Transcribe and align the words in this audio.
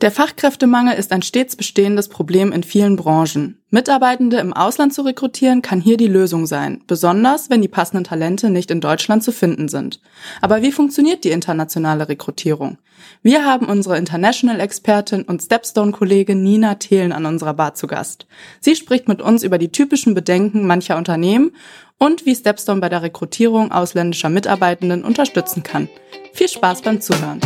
Der 0.00 0.10
Fachkräftemangel 0.10 0.94
ist 0.94 1.12
ein 1.12 1.20
stets 1.20 1.56
bestehendes 1.56 2.08
Problem 2.08 2.52
in 2.52 2.62
vielen 2.62 2.96
Branchen. 2.96 3.58
Mitarbeitende 3.68 4.38
im 4.38 4.54
Ausland 4.54 4.94
zu 4.94 5.02
rekrutieren 5.02 5.60
kann 5.60 5.82
hier 5.82 5.98
die 5.98 6.06
Lösung 6.06 6.46
sein, 6.46 6.80
besonders 6.86 7.50
wenn 7.50 7.60
die 7.60 7.68
passenden 7.68 8.04
Talente 8.04 8.48
nicht 8.48 8.70
in 8.70 8.80
Deutschland 8.80 9.22
zu 9.22 9.30
finden 9.30 9.68
sind. 9.68 10.00
Aber 10.40 10.62
wie 10.62 10.72
funktioniert 10.72 11.24
die 11.24 11.32
internationale 11.32 12.08
Rekrutierung? 12.08 12.78
Wir 13.22 13.44
haben 13.44 13.66
unsere 13.66 13.98
International-Expertin 13.98 15.24
und 15.24 15.42
Stepstone-Kollegin 15.42 16.42
Nina 16.42 16.76
Thelen 16.76 17.12
an 17.12 17.26
unserer 17.26 17.52
Bar 17.52 17.74
zu 17.74 17.86
Gast. 17.86 18.26
Sie 18.60 18.76
spricht 18.76 19.06
mit 19.06 19.20
uns 19.20 19.42
über 19.42 19.58
die 19.58 19.70
typischen 19.70 20.14
Bedenken 20.14 20.66
mancher 20.66 20.96
Unternehmen 20.96 21.52
und 21.98 22.24
wie 22.24 22.34
Stepstone 22.34 22.80
bei 22.80 22.88
der 22.88 23.02
Rekrutierung 23.02 23.70
ausländischer 23.70 24.30
Mitarbeitenden 24.30 25.04
unterstützen 25.04 25.62
kann. 25.62 25.90
Viel 26.32 26.48
Spaß 26.48 26.80
beim 26.80 27.02
Zuhören. 27.02 27.40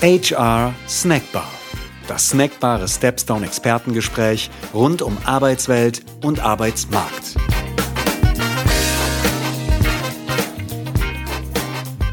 HR 0.00 0.74
Snackbar. 0.86 1.50
Das 2.06 2.28
snackbare 2.28 2.86
Stepstone 2.86 3.44
Expertengespräch 3.44 4.48
rund 4.72 5.02
um 5.02 5.18
Arbeitswelt 5.24 6.02
und 6.22 6.38
Arbeitsmarkt. 6.38 7.34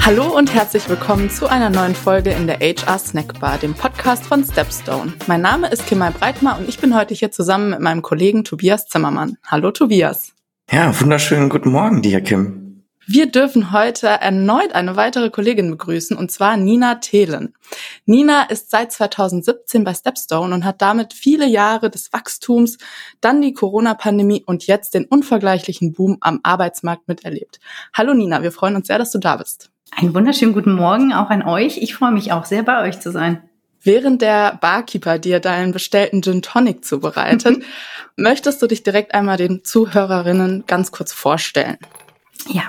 Hallo 0.03 0.35
und 0.35 0.51
herzlich 0.51 0.89
willkommen 0.89 1.29
zu 1.29 1.47
einer 1.47 1.69
neuen 1.69 1.93
Folge 1.93 2.31
in 2.31 2.47
der 2.47 2.57
HR 2.57 2.97
Snackbar, 2.97 3.59
dem 3.59 3.75
Podcast 3.75 4.25
von 4.25 4.43
Stepstone. 4.43 5.13
Mein 5.27 5.41
Name 5.41 5.69
ist 5.69 5.85
Kimai 5.85 6.09
Breitmar 6.09 6.57
und 6.57 6.67
ich 6.67 6.79
bin 6.79 6.97
heute 6.97 7.13
hier 7.13 7.29
zusammen 7.29 7.69
mit 7.69 7.81
meinem 7.81 8.01
Kollegen 8.01 8.43
Tobias 8.43 8.87
Zimmermann. 8.87 9.37
Hallo 9.45 9.69
Tobias. 9.69 10.33
Ja, 10.71 10.99
wunderschönen 10.99 11.49
guten 11.49 11.69
Morgen 11.69 12.01
dir, 12.01 12.21
Kim. 12.21 12.64
Wir 13.07 13.27
dürfen 13.27 13.71
heute 13.71 14.07
erneut 14.07 14.73
eine 14.73 14.95
weitere 14.95 15.29
Kollegin 15.29 15.69
begrüßen, 15.69 16.17
und 16.17 16.31
zwar 16.31 16.57
Nina 16.57 16.95
Thelen. 16.95 17.53
Nina 18.05 18.43
ist 18.43 18.71
seit 18.71 18.91
2017 18.91 19.83
bei 19.83 19.93
Stepstone 19.93 20.55
und 20.55 20.65
hat 20.65 20.81
damit 20.81 21.13
viele 21.13 21.45
Jahre 21.45 21.91
des 21.91 22.11
Wachstums, 22.13 22.79
dann 23.21 23.43
die 23.43 23.53
Corona-Pandemie 23.53 24.43
und 24.47 24.65
jetzt 24.65 24.95
den 24.95 25.05
unvergleichlichen 25.05 25.93
Boom 25.93 26.17
am 26.21 26.39
Arbeitsmarkt 26.41 27.07
miterlebt. 27.07 27.59
Hallo 27.93 28.15
Nina, 28.15 28.41
wir 28.41 28.51
freuen 28.51 28.75
uns 28.75 28.87
sehr, 28.87 28.97
dass 28.97 29.11
du 29.11 29.19
da 29.19 29.37
bist. 29.37 29.69
Einen 29.95 30.15
wunderschönen 30.15 30.53
guten 30.53 30.73
Morgen 30.73 31.13
auch 31.13 31.29
an 31.29 31.43
euch. 31.43 31.77
Ich 31.77 31.93
freue 31.93 32.11
mich 32.11 32.31
auch 32.31 32.45
sehr, 32.45 32.63
bei 32.63 32.81
euch 32.87 32.99
zu 32.99 33.11
sein. 33.11 33.43
Während 33.83 34.23
der 34.23 34.57
Barkeeper 34.59 35.19
dir 35.19 35.39
deinen 35.39 35.73
bestellten 35.73 36.23
Gin 36.23 36.41
Tonic 36.41 36.83
zubereitet, 36.83 37.63
möchtest 38.15 38.63
du 38.63 38.67
dich 38.67 38.81
direkt 38.81 39.13
einmal 39.13 39.37
den 39.37 39.63
Zuhörerinnen 39.63 40.63
ganz 40.65 40.91
kurz 40.91 41.13
vorstellen. 41.13 41.77
Ja, 42.47 42.61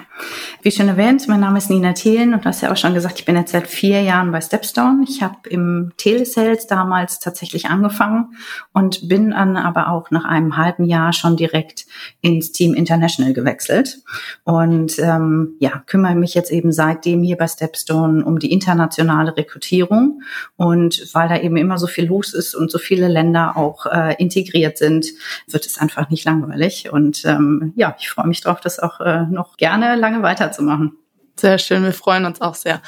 wie 0.63 0.71
schon 0.71 0.89
erwähnt, 0.89 1.29
mein 1.29 1.41
Name 1.41 1.59
ist 1.59 1.69
Nina 1.69 1.93
Thelen 1.93 2.33
und 2.33 2.45
du 2.45 2.49
hast 2.49 2.63
ja 2.63 2.73
auch 2.73 2.77
schon 2.79 2.95
gesagt, 2.95 3.19
ich 3.19 3.27
bin 3.27 3.37
jetzt 3.37 3.53
seit 3.53 3.67
vier 3.67 4.01
Jahren 4.01 4.33
bei 4.33 4.41
Stepstone. 4.41 5.05
Ich 5.07 5.23
habe 5.23 5.37
im 5.51 5.93
Telesales 5.99 6.67
damals 6.67 7.21
tatsächlich 7.21 7.67
angefangen 7.67 8.35
und 8.73 9.07
bin 9.07 9.33
dann 9.33 9.59
aber 9.59 9.91
auch 9.91 10.11
nach 10.11 10.25
einem 10.25 10.57
halben 10.57 10.85
Jahr 10.85 11.13
schon 11.13 11.37
direkt 11.37 11.85
ins 12.23 12.53
Team 12.53 12.73
International 12.73 13.35
gewechselt. 13.35 13.99
Und 14.45 14.99
ähm, 14.99 15.57
ja, 15.61 15.83
kümmere 15.85 16.15
mich 16.15 16.33
jetzt 16.33 16.51
eben 16.51 16.73
seitdem 16.73 17.23
hier 17.23 17.37
bei 17.37 17.47
Stepstone 17.47 18.25
um 18.25 18.39
die 18.39 18.53
internationale 18.53 19.37
Rekrutierung 19.37 20.23
und 20.57 21.07
weil 21.13 21.29
da 21.29 21.39
eben 21.39 21.59
immer 21.59 21.77
so 21.77 21.87
viel 21.87 22.07
los 22.07 22.33
ist 22.33 22.55
und 22.55 22.71
so 22.71 22.79
viele 22.79 23.09
Länder 23.09 23.59
auch 23.59 23.85
äh, 23.85 24.15
integriert 24.19 24.79
sind, 24.79 25.07
wird 25.47 25.67
es 25.67 25.79
einfach 25.79 26.09
nicht 26.09 26.25
langweilig. 26.25 26.91
Und 26.91 27.27
ähm, 27.27 27.75
ja, 27.77 27.95
ich 28.01 28.09
freue 28.09 28.27
mich 28.27 28.41
drauf, 28.41 28.61
das 28.61 28.79
auch 28.79 29.01
äh, 29.01 29.27
noch 29.27 29.59
gerne 29.59 29.66
lange 29.97 30.23
weiterzumachen. 30.23 30.97
Sehr 31.39 31.59
schön, 31.59 31.83
wir 31.83 31.93
freuen 31.93 32.25
uns 32.25 32.41
auch 32.41 32.55
sehr. 32.55 32.81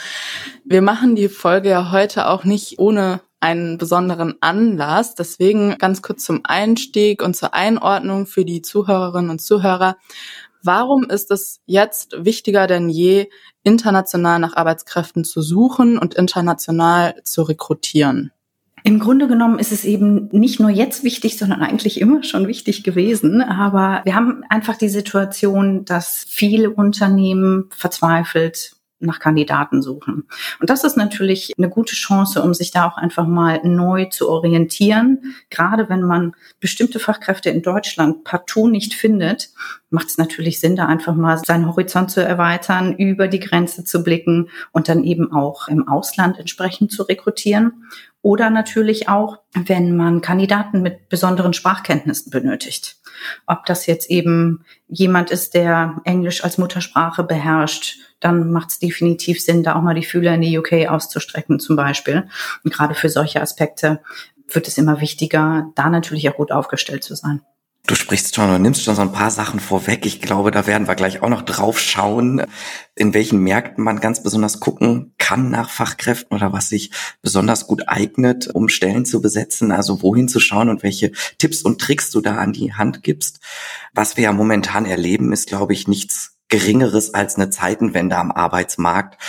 Wir 0.65 0.81
machen 0.81 1.17
die 1.17 1.29
Folge 1.29 1.69
ja 1.69 1.93
heute 1.93 2.29
auch 2.29 2.45
nicht 2.45 2.79
ohne 2.79 3.21
einen 3.41 3.79
besonderen 3.79 4.35
Anlass. 4.41 5.15
Deswegen 5.15 5.77
ganz 5.79 6.03
kurz 6.03 6.25
zum 6.25 6.41
Einstieg 6.45 7.23
und 7.23 7.37
zur 7.37 7.55
Einordnung 7.55 8.27
für 8.27 8.45
die 8.45 8.63
Zuhörerinnen 8.63 9.31
und 9.31 9.41
Zuhörer. 9.41 9.97
Warum 10.63 11.05
ist 11.05 11.31
es 11.31 11.61
jetzt 11.67 12.15
wichtiger 12.19 12.67
denn 12.67 12.89
je, 12.89 13.29
international 13.63 14.41
nach 14.41 14.57
Arbeitskräften 14.57 15.25
zu 15.25 15.41
suchen 15.41 15.99
und 15.99 16.15
international 16.15 17.15
zu 17.23 17.43
rekrutieren? 17.43 18.33
Im 18.89 19.01
Grunde 19.01 19.29
genommen 19.29 19.59
ist 19.59 19.71
es 19.71 19.85
eben 19.85 20.31
nicht 20.33 20.61
nur 20.61 20.71
jetzt 20.71 21.05
wichtig, 21.05 21.37
sondern 21.37 21.61
eigentlich 21.61 22.01
immer 22.01 22.23
schon 22.23 22.49
wichtig 22.49 22.85
gewesen. 22.85 23.43
Aber 23.43 24.01
wir 24.07 24.15
haben 24.15 24.45
einfach 24.49 24.79
die 24.79 24.89
Situation, 24.89 25.85
dass 25.85 26.25
viele 26.27 26.71
Unternehmen 26.71 27.69
verzweifelt 27.77 28.77
nach 29.01 29.21
Kandidaten 29.21 29.83
suchen. 29.83 30.27
Und 30.59 30.71
das 30.71 30.85
ist 30.85 30.97
natürlich 30.97 31.53
eine 31.59 31.69
gute 31.69 31.95
Chance, 31.95 32.43
um 32.43 32.55
sich 32.55 32.71
da 32.71 32.89
auch 32.89 32.97
einfach 32.97 33.27
mal 33.27 33.61
neu 33.63 34.07
zu 34.07 34.29
orientieren. 34.29 35.35
Gerade 35.51 35.91
wenn 35.91 36.03
man 36.03 36.33
bestimmte 36.59 36.99
Fachkräfte 36.99 37.51
in 37.51 37.61
Deutschland 37.61 38.25
partout 38.25 38.69
nicht 38.69 38.95
findet, 38.95 39.51
macht 39.91 40.09
es 40.09 40.19
natürlich 40.19 40.61
Sinn, 40.61 40.77
da 40.77 40.87
einfach 40.87 41.15
mal 41.15 41.39
seinen 41.39 41.67
Horizont 41.67 42.11
zu 42.11 42.25
erweitern, 42.25 42.97
über 42.97 43.29
die 43.29 43.41
Grenze 43.41 43.85
zu 43.85 44.03
blicken 44.03 44.49
und 44.73 44.89
dann 44.89 45.05
eben 45.05 45.31
auch 45.31 45.69
im 45.69 45.87
Ausland 45.87 46.39
entsprechend 46.39 46.91
zu 46.91 47.03
rekrutieren. 47.05 47.85
Oder 48.23 48.51
natürlich 48.51 49.09
auch, 49.09 49.39
wenn 49.55 49.97
man 49.97 50.21
Kandidaten 50.21 50.83
mit 50.83 51.09
besonderen 51.09 51.53
Sprachkenntnissen 51.53 52.31
benötigt. 52.31 52.97
Ob 53.47 53.65
das 53.67 53.87
jetzt 53.87 54.11
eben 54.11 54.65
jemand 54.89 55.31
ist, 55.31 55.55
der 55.55 56.01
Englisch 56.05 56.45
als 56.45 56.59
Muttersprache 56.59 57.23
beherrscht, 57.23 57.99
dann 58.21 58.51
macht 58.51 58.71
es 58.71 58.79
definitiv 58.79 59.41
Sinn, 59.41 59.63
da 59.63 59.77
auch 59.77 59.83
mal 59.83 59.95
die 59.95 60.05
Fühler 60.05 60.35
in 60.35 60.43
die 60.43 60.59
UK 60.59 60.89
auszustrecken 60.89 61.61
zum 61.61 61.77
Beispiel. 61.77 62.29
Und 62.65 62.75
gerade 62.75 62.95
für 62.95 63.09
solche 63.09 63.41
Aspekte 63.41 64.01
wird 64.49 64.67
es 64.67 64.79
immer 64.79 65.01
wichtiger, 65.01 65.71
da 65.75 65.89
natürlich 65.89 66.29
auch 66.29 66.37
gut 66.37 66.53
aufgestellt 66.53 67.05
zu 67.05 67.15
sein. 67.15 67.43
Du 67.87 67.95
sprichst 67.95 68.35
schon 68.35 68.51
und 68.51 68.61
nimmst 68.61 68.85
schon 68.85 68.95
so 68.95 69.01
ein 69.01 69.13
paar 69.13 69.31
Sachen 69.31 69.61
vorweg. 69.61 70.05
Ich 70.05 70.21
glaube, 70.21 70.51
da 70.51 70.67
werden 70.67 70.89
wir 70.89 70.95
gleich 70.95 71.23
auch 71.23 71.31
noch 71.31 71.41
drauf 71.43 71.81
schauen, 71.81 72.43
in 72.95 73.15
welchen 73.15 73.39
Märkten 73.39 73.83
man 73.83 74.01
ganz 74.01 74.23
besonders 74.23 74.61
gucken 74.61 75.15
kann 75.17 75.51
nach 75.51 75.71
Fachkräften 75.71 76.37
oder 76.37 76.53
was 76.53 76.69
sich 76.69 76.91
besonders 77.23 77.67
gut 77.67 77.89
eignet, 77.89 78.49
um 78.49 78.69
Stellen 78.69 79.07
zu 79.07 79.23
besetzen. 79.23 79.73
Also 79.73 80.03
wohin 80.03 80.29
zu 80.29 80.39
schauen 80.39 80.69
und 80.69 80.83
welche 80.83 81.13
Tipps 81.39 81.63
und 81.63 81.81
Tricks 81.81 82.11
du 82.11 82.21
da 82.21 82.37
an 82.37 82.53
die 82.53 82.75
Hand 82.75 83.03
gibst. 83.03 83.41
Was 83.95 84.19
wir 84.19 84.25
ja 84.25 84.33
momentan 84.33 84.85
erleben, 84.85 85.33
ist, 85.33 85.49
glaube 85.49 85.73
ich, 85.73 85.89
nichts 85.89 86.38
Geringeres 86.49 87.13
als 87.13 87.37
eine 87.37 87.51
Zeitenwende 87.51 88.17
am 88.17 88.33
Arbeitsmarkt. 88.33 89.21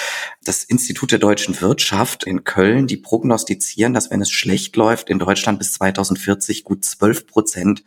Das 0.43 0.63
Institut 0.63 1.11
der 1.11 1.19
deutschen 1.19 1.59
Wirtschaft 1.59 2.23
in 2.23 2.45
Köln, 2.45 2.87
die 2.87 2.97
prognostizieren, 2.97 3.93
dass 3.93 4.09
wenn 4.09 4.21
es 4.21 4.31
schlecht 4.31 4.75
läuft, 4.77 5.09
in 5.09 5.19
Deutschland 5.19 5.59
bis 5.59 5.73
2040 5.73 6.63
gut 6.63 6.85
12 6.85 7.27
Prozent 7.27 7.83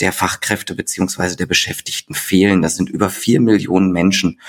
der 0.00 0.12
Fachkräfte 0.12 0.74
beziehungsweise 0.74 1.36
der 1.36 1.46
Beschäftigten 1.46 2.14
fehlen. 2.14 2.60
Das 2.60 2.76
sind 2.76 2.90
über 2.90 3.08
vier 3.08 3.40
Millionen 3.40 3.92
Menschen. 3.92 4.40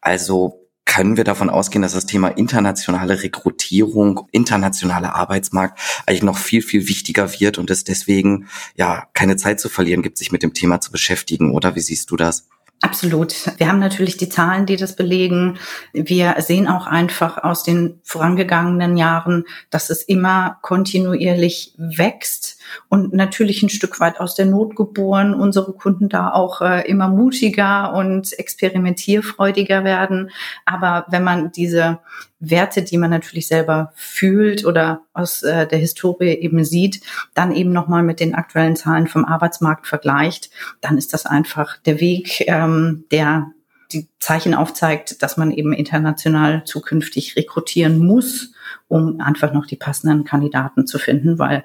Also 0.00 0.62
können 0.84 1.16
wir 1.16 1.24
davon 1.24 1.48
ausgehen, 1.48 1.82
dass 1.82 1.92
das 1.92 2.06
Thema 2.06 2.28
internationale 2.28 3.22
Rekrutierung, 3.22 4.28
internationaler 4.30 5.14
Arbeitsmarkt 5.14 5.78
eigentlich 6.06 6.22
noch 6.22 6.36
viel, 6.36 6.60
viel 6.60 6.88
wichtiger 6.88 7.40
wird 7.40 7.58
und 7.58 7.70
es 7.70 7.84
deswegen 7.84 8.48
ja 8.74 9.06
keine 9.12 9.36
Zeit 9.36 9.60
zu 9.60 9.68
verlieren 9.68 10.02
gibt, 10.02 10.18
sich 10.18 10.32
mit 10.32 10.42
dem 10.42 10.54
Thema 10.54 10.80
zu 10.80 10.90
beschäftigen, 10.90 11.52
oder? 11.52 11.76
Wie 11.76 11.80
siehst 11.80 12.10
du 12.10 12.16
das? 12.16 12.48
Absolut. 12.84 13.32
Wir 13.58 13.68
haben 13.68 13.78
natürlich 13.78 14.16
die 14.16 14.28
Zahlen, 14.28 14.66
die 14.66 14.74
das 14.74 14.96
belegen. 14.96 15.58
Wir 15.92 16.34
sehen 16.38 16.66
auch 16.66 16.88
einfach 16.88 17.38
aus 17.38 17.62
den 17.62 18.00
vorangegangenen 18.02 18.96
Jahren, 18.96 19.44
dass 19.70 19.88
es 19.88 20.02
immer 20.02 20.58
kontinuierlich 20.62 21.74
wächst 21.76 22.58
und 22.88 23.14
natürlich 23.14 23.62
ein 23.62 23.68
Stück 23.68 24.00
weit 24.00 24.18
aus 24.18 24.34
der 24.34 24.46
Not 24.46 24.74
geboren, 24.74 25.32
unsere 25.32 25.74
Kunden 25.74 26.08
da 26.08 26.32
auch 26.32 26.60
äh, 26.60 26.80
immer 26.88 27.06
mutiger 27.06 27.94
und 27.94 28.36
experimentierfreudiger 28.36 29.84
werden. 29.84 30.30
Aber 30.64 31.06
wenn 31.08 31.22
man 31.22 31.52
diese 31.52 32.00
Werte, 32.42 32.82
die 32.82 32.98
man 32.98 33.10
natürlich 33.10 33.46
selber 33.46 33.92
fühlt 33.94 34.64
oder 34.66 35.02
aus 35.12 35.44
äh, 35.44 35.66
der 35.66 35.78
Historie 35.78 36.34
eben 36.34 36.64
sieht, 36.64 37.00
dann 37.34 37.54
eben 37.54 37.72
nochmal 37.72 38.02
mit 38.02 38.18
den 38.18 38.34
aktuellen 38.34 38.74
Zahlen 38.74 39.06
vom 39.06 39.24
Arbeitsmarkt 39.24 39.86
vergleicht, 39.86 40.50
dann 40.80 40.98
ist 40.98 41.14
das 41.14 41.24
einfach 41.24 41.76
der 41.78 42.00
Weg, 42.00 42.44
ähm, 42.48 43.04
der 43.12 43.52
die 43.92 44.08
Zeichen 44.18 44.54
aufzeigt, 44.54 45.22
dass 45.22 45.36
man 45.36 45.50
eben 45.50 45.72
international 45.72 46.64
zukünftig 46.64 47.36
rekrutieren 47.36 47.98
muss, 47.98 48.54
um 48.88 49.20
einfach 49.20 49.52
noch 49.52 49.66
die 49.66 49.76
passenden 49.76 50.24
Kandidaten 50.24 50.86
zu 50.86 50.98
finden, 50.98 51.38
weil 51.38 51.64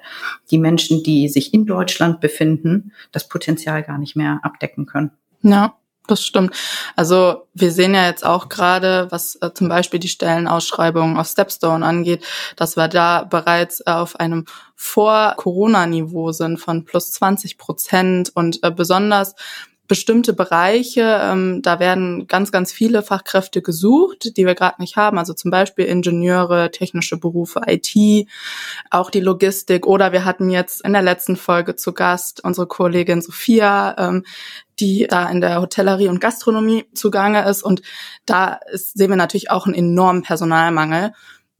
die 0.50 0.58
Menschen, 0.58 1.02
die 1.02 1.28
sich 1.28 1.54
in 1.54 1.66
Deutschland 1.66 2.20
befinden, 2.20 2.92
das 3.12 3.28
Potenzial 3.28 3.82
gar 3.82 3.98
nicht 3.98 4.14
mehr 4.14 4.40
abdecken 4.42 4.86
können. 4.86 5.10
Ja, 5.42 5.74
das 6.08 6.24
stimmt. 6.24 6.54
Also 6.96 7.46
wir 7.54 7.70
sehen 7.70 7.94
ja 7.94 8.06
jetzt 8.06 8.24
auch 8.24 8.48
gerade, 8.48 9.06
was 9.10 9.36
äh, 9.36 9.52
zum 9.52 9.68
Beispiel 9.68 10.00
die 10.00 10.08
Stellenausschreibungen 10.08 11.16
auf 11.16 11.28
Stepstone 11.28 11.84
angeht, 11.84 12.24
dass 12.56 12.76
wir 12.76 12.88
da 12.88 13.24
bereits 13.24 13.80
äh, 13.80 13.90
auf 13.90 14.16
einem 14.16 14.46
Vor-Corona-Niveau 14.74 16.32
sind 16.32 16.58
von 16.58 16.84
plus 16.84 17.12
20 17.12 17.58
Prozent 17.58 18.32
und 18.34 18.62
äh, 18.62 18.70
besonders 18.70 19.34
bestimmte 19.88 20.34
Bereiche, 20.34 21.18
ähm, 21.22 21.62
da 21.62 21.80
werden 21.80 22.26
ganz, 22.26 22.52
ganz 22.52 22.70
viele 22.70 23.02
Fachkräfte 23.02 23.62
gesucht, 23.62 24.36
die 24.36 24.46
wir 24.46 24.54
gerade 24.54 24.80
nicht 24.80 24.96
haben. 24.96 25.18
Also 25.18 25.32
zum 25.32 25.50
Beispiel 25.50 25.86
Ingenieure, 25.86 26.70
technische 26.70 27.16
Berufe, 27.16 27.62
IT, 27.66 28.28
auch 28.90 29.10
die 29.10 29.20
Logistik. 29.20 29.86
Oder 29.86 30.12
wir 30.12 30.26
hatten 30.26 30.50
jetzt 30.50 30.82
in 30.82 30.92
der 30.92 31.02
letzten 31.02 31.36
Folge 31.36 31.74
zu 31.74 31.94
Gast 31.94 32.44
unsere 32.44 32.66
Kollegin 32.66 33.22
Sophia, 33.22 33.96
ähm, 33.98 34.24
die 34.78 35.06
da 35.08 35.28
in 35.30 35.40
der 35.40 35.60
Hotellerie 35.60 36.08
und 36.08 36.20
Gastronomie 36.20 36.84
zugange 36.94 37.48
ist. 37.48 37.62
Und 37.62 37.80
da 38.26 38.60
ist, 38.70 38.96
sehen 38.96 39.08
wir 39.08 39.16
natürlich 39.16 39.50
auch 39.50 39.66
einen 39.66 39.74
enormen 39.74 40.22
Personalmangel. 40.22 41.12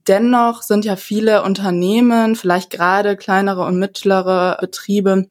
Dennoch 0.07 0.61
sind 0.61 0.85
ja 0.85 0.95
viele 0.95 1.43
Unternehmen, 1.43 2.35
vielleicht 2.35 2.69
gerade 2.69 3.17
kleinere 3.17 3.65
und 3.65 3.79
mittlere 3.79 4.57
Betriebe, 4.61 5.27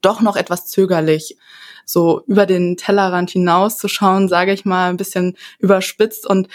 doch 0.00 0.20
noch 0.20 0.36
etwas 0.36 0.66
zögerlich, 0.66 1.36
so 1.86 2.22
über 2.26 2.44
den 2.44 2.76
Tellerrand 2.76 3.30
hinauszuschauen, 3.30 4.28
sage 4.28 4.52
ich 4.52 4.64
mal, 4.64 4.90
ein 4.90 4.98
bisschen 4.98 5.36
überspitzt 5.58 6.26
und 6.26 6.48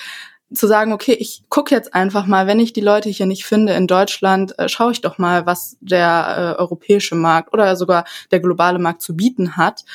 zu 0.54 0.68
sagen, 0.68 0.92
okay, 0.92 1.14
ich 1.14 1.44
gucke 1.50 1.74
jetzt 1.74 1.94
einfach 1.94 2.26
mal, 2.26 2.46
wenn 2.46 2.60
ich 2.60 2.74
die 2.74 2.82
Leute 2.82 3.10
hier 3.10 3.26
nicht 3.26 3.46
finde 3.46 3.74
in 3.74 3.88
Deutschland, 3.88 4.58
äh, 4.60 4.68
schaue 4.68 4.92
ich 4.92 5.02
doch 5.02 5.18
mal, 5.18 5.46
was 5.46 5.78
der 5.80 6.56
äh, 6.58 6.62
europäische 6.62 7.16
Markt 7.16 7.54
oder 7.54 7.76
sogar 7.76 8.06
der 8.32 8.42
globale 8.42 8.80
Markt 8.80 9.02
zu 9.02 9.16
bieten 9.16 9.56
hat. 9.56 9.86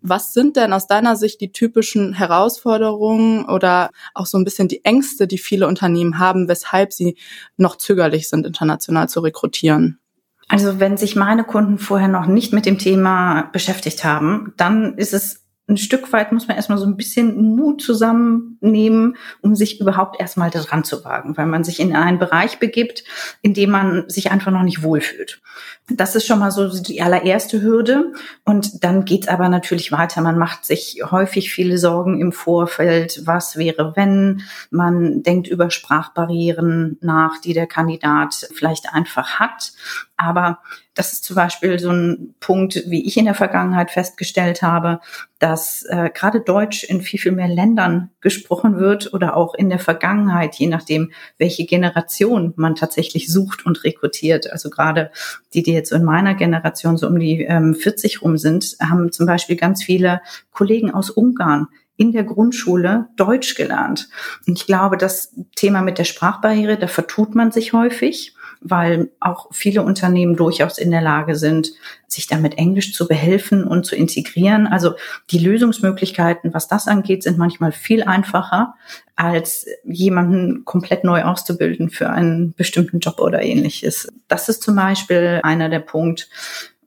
Was 0.00 0.32
sind 0.32 0.56
denn 0.56 0.72
aus 0.72 0.86
deiner 0.86 1.16
Sicht 1.16 1.40
die 1.40 1.52
typischen 1.52 2.12
Herausforderungen 2.12 3.44
oder 3.46 3.90
auch 4.14 4.26
so 4.26 4.38
ein 4.38 4.44
bisschen 4.44 4.68
die 4.68 4.84
Ängste, 4.84 5.26
die 5.26 5.38
viele 5.38 5.66
Unternehmen 5.66 6.18
haben, 6.18 6.48
weshalb 6.48 6.92
sie 6.92 7.16
noch 7.56 7.76
zögerlich 7.76 8.28
sind, 8.28 8.46
international 8.46 9.08
zu 9.08 9.20
rekrutieren? 9.20 9.98
Also 10.48 10.78
wenn 10.78 10.96
sich 10.96 11.16
meine 11.16 11.44
Kunden 11.44 11.78
vorher 11.78 12.08
noch 12.08 12.26
nicht 12.26 12.52
mit 12.52 12.66
dem 12.66 12.78
Thema 12.78 13.48
beschäftigt 13.52 14.04
haben, 14.04 14.52
dann 14.56 14.94
ist 14.96 15.12
es 15.12 15.46
ein 15.68 15.76
Stück 15.76 16.12
weit 16.12 16.30
muss 16.30 16.46
man 16.46 16.56
erstmal 16.56 16.78
so 16.78 16.86
ein 16.86 16.96
bisschen 16.96 17.56
Mut 17.56 17.82
zusammennehmen, 17.82 19.16
um 19.40 19.56
sich 19.56 19.80
überhaupt 19.80 20.20
erstmal 20.20 20.50
daran 20.50 20.84
zu 20.84 21.04
wagen, 21.04 21.36
weil 21.36 21.46
man 21.46 21.64
sich 21.64 21.80
in 21.80 21.94
einen 21.96 22.20
Bereich 22.20 22.60
begibt, 22.60 23.02
in 23.42 23.52
dem 23.52 23.70
man 23.70 24.08
sich 24.08 24.30
einfach 24.30 24.52
noch 24.52 24.62
nicht 24.62 24.84
wohlfühlt. 24.84 25.40
Das 25.88 26.14
ist 26.14 26.26
schon 26.26 26.38
mal 26.38 26.52
so 26.52 26.68
die 26.80 27.02
allererste 27.02 27.62
Hürde. 27.62 28.12
Und 28.44 28.84
dann 28.84 29.04
geht's 29.04 29.28
aber 29.28 29.48
natürlich 29.48 29.92
weiter. 29.92 30.20
Man 30.20 30.38
macht 30.38 30.64
sich 30.64 31.00
häufig 31.10 31.52
viele 31.52 31.78
Sorgen 31.78 32.20
im 32.20 32.32
Vorfeld. 32.32 33.22
Was 33.24 33.56
wäre, 33.56 33.92
wenn? 33.96 34.42
Man 34.70 35.22
denkt 35.22 35.48
über 35.48 35.70
Sprachbarrieren 35.70 36.98
nach, 37.00 37.40
die 37.40 37.54
der 37.54 37.66
Kandidat 37.66 38.48
vielleicht 38.52 38.92
einfach 38.92 39.40
hat. 39.40 39.72
Aber 40.16 40.60
das 40.94 41.12
ist 41.12 41.24
zum 41.24 41.36
Beispiel 41.36 41.78
so 41.78 41.90
ein 41.90 42.34
Punkt, 42.40 42.84
wie 42.86 43.06
ich 43.06 43.18
in 43.18 43.26
der 43.26 43.34
Vergangenheit 43.34 43.90
festgestellt 43.90 44.62
habe, 44.62 45.00
dass 45.38 45.82
äh, 45.90 46.08
gerade 46.12 46.40
Deutsch 46.40 46.84
in 46.84 47.02
viel, 47.02 47.20
viel 47.20 47.32
mehr 47.32 47.48
Ländern 47.48 48.10
gesprochen 48.22 48.78
wird 48.78 49.12
oder 49.12 49.36
auch 49.36 49.54
in 49.54 49.68
der 49.68 49.78
Vergangenheit, 49.78 50.54
je 50.54 50.68
nachdem, 50.68 51.12
welche 51.36 51.66
Generation 51.66 52.54
man 52.56 52.74
tatsächlich 52.74 53.30
sucht 53.30 53.66
und 53.66 53.84
rekrutiert. 53.84 54.50
Also 54.50 54.70
gerade 54.70 55.10
die, 55.52 55.62
die 55.62 55.72
jetzt 55.72 55.92
in 55.92 56.04
meiner 56.04 56.34
Generation 56.34 56.96
so 56.96 57.06
um 57.08 57.18
die 57.18 57.42
ähm, 57.42 57.74
40 57.74 58.22
rum 58.22 58.38
sind, 58.38 58.76
haben 58.80 59.12
zum 59.12 59.26
Beispiel 59.26 59.56
ganz 59.56 59.84
viele 59.84 60.22
Kollegen 60.50 60.90
aus 60.92 61.10
Ungarn 61.10 61.68
in 61.98 62.12
der 62.12 62.24
Grundschule 62.24 63.08
Deutsch 63.16 63.54
gelernt. 63.54 64.08
Und 64.46 64.58
ich 64.58 64.66
glaube, 64.66 64.96
das 64.96 65.34
Thema 65.56 65.82
mit 65.82 65.98
der 65.98 66.04
Sprachbarriere, 66.04 66.78
da 66.78 66.86
vertut 66.86 67.34
man 67.34 67.52
sich 67.52 67.72
häufig 67.72 68.35
weil 68.60 69.10
auch 69.20 69.48
viele 69.52 69.82
Unternehmen 69.82 70.36
durchaus 70.36 70.78
in 70.78 70.90
der 70.90 71.02
Lage 71.02 71.36
sind, 71.36 71.72
sich 72.08 72.26
damit 72.26 72.58
Englisch 72.58 72.94
zu 72.94 73.06
behelfen 73.08 73.64
und 73.64 73.86
zu 73.86 73.96
integrieren. 73.96 74.66
Also 74.66 74.94
die 75.30 75.38
Lösungsmöglichkeiten, 75.38 76.54
was 76.54 76.68
das 76.68 76.88
angeht, 76.88 77.22
sind 77.22 77.38
manchmal 77.38 77.72
viel 77.72 78.02
einfacher, 78.02 78.74
als 79.16 79.66
jemanden 79.84 80.64
komplett 80.64 81.04
neu 81.04 81.22
auszubilden 81.22 81.90
für 81.90 82.10
einen 82.10 82.54
bestimmten 82.54 83.00
Job 83.00 83.20
oder 83.20 83.42
ähnliches. 83.42 84.08
Das 84.28 84.48
ist 84.48 84.62
zum 84.62 84.76
Beispiel 84.76 85.40
einer 85.42 85.68
der 85.68 85.80
Punkte. 85.80 86.26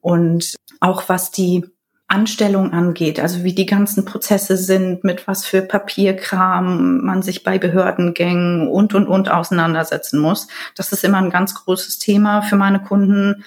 Und 0.02 0.56
auch 0.80 1.10
was 1.10 1.32
die 1.32 1.66
Anstellung 2.10 2.74
angeht, 2.74 3.20
also 3.20 3.44
wie 3.44 3.54
die 3.54 3.68
ganzen 3.68 4.04
Prozesse 4.04 4.58
sind, 4.58 5.04
mit 5.04 5.28
was 5.28 5.46
für 5.46 5.62
Papierkram 5.62 7.02
man 7.02 7.22
sich 7.22 7.44
bei 7.44 7.60
Behördengängen 7.60 8.68
und, 8.68 8.96
und, 8.96 9.08
und 9.08 9.30
auseinandersetzen 9.30 10.20
muss. 10.20 10.48
Das 10.76 10.92
ist 10.92 11.04
immer 11.04 11.20
ein 11.20 11.30
ganz 11.30 11.54
großes 11.54 12.00
Thema 12.00 12.42
für 12.42 12.56
meine 12.56 12.82
Kunden, 12.82 13.46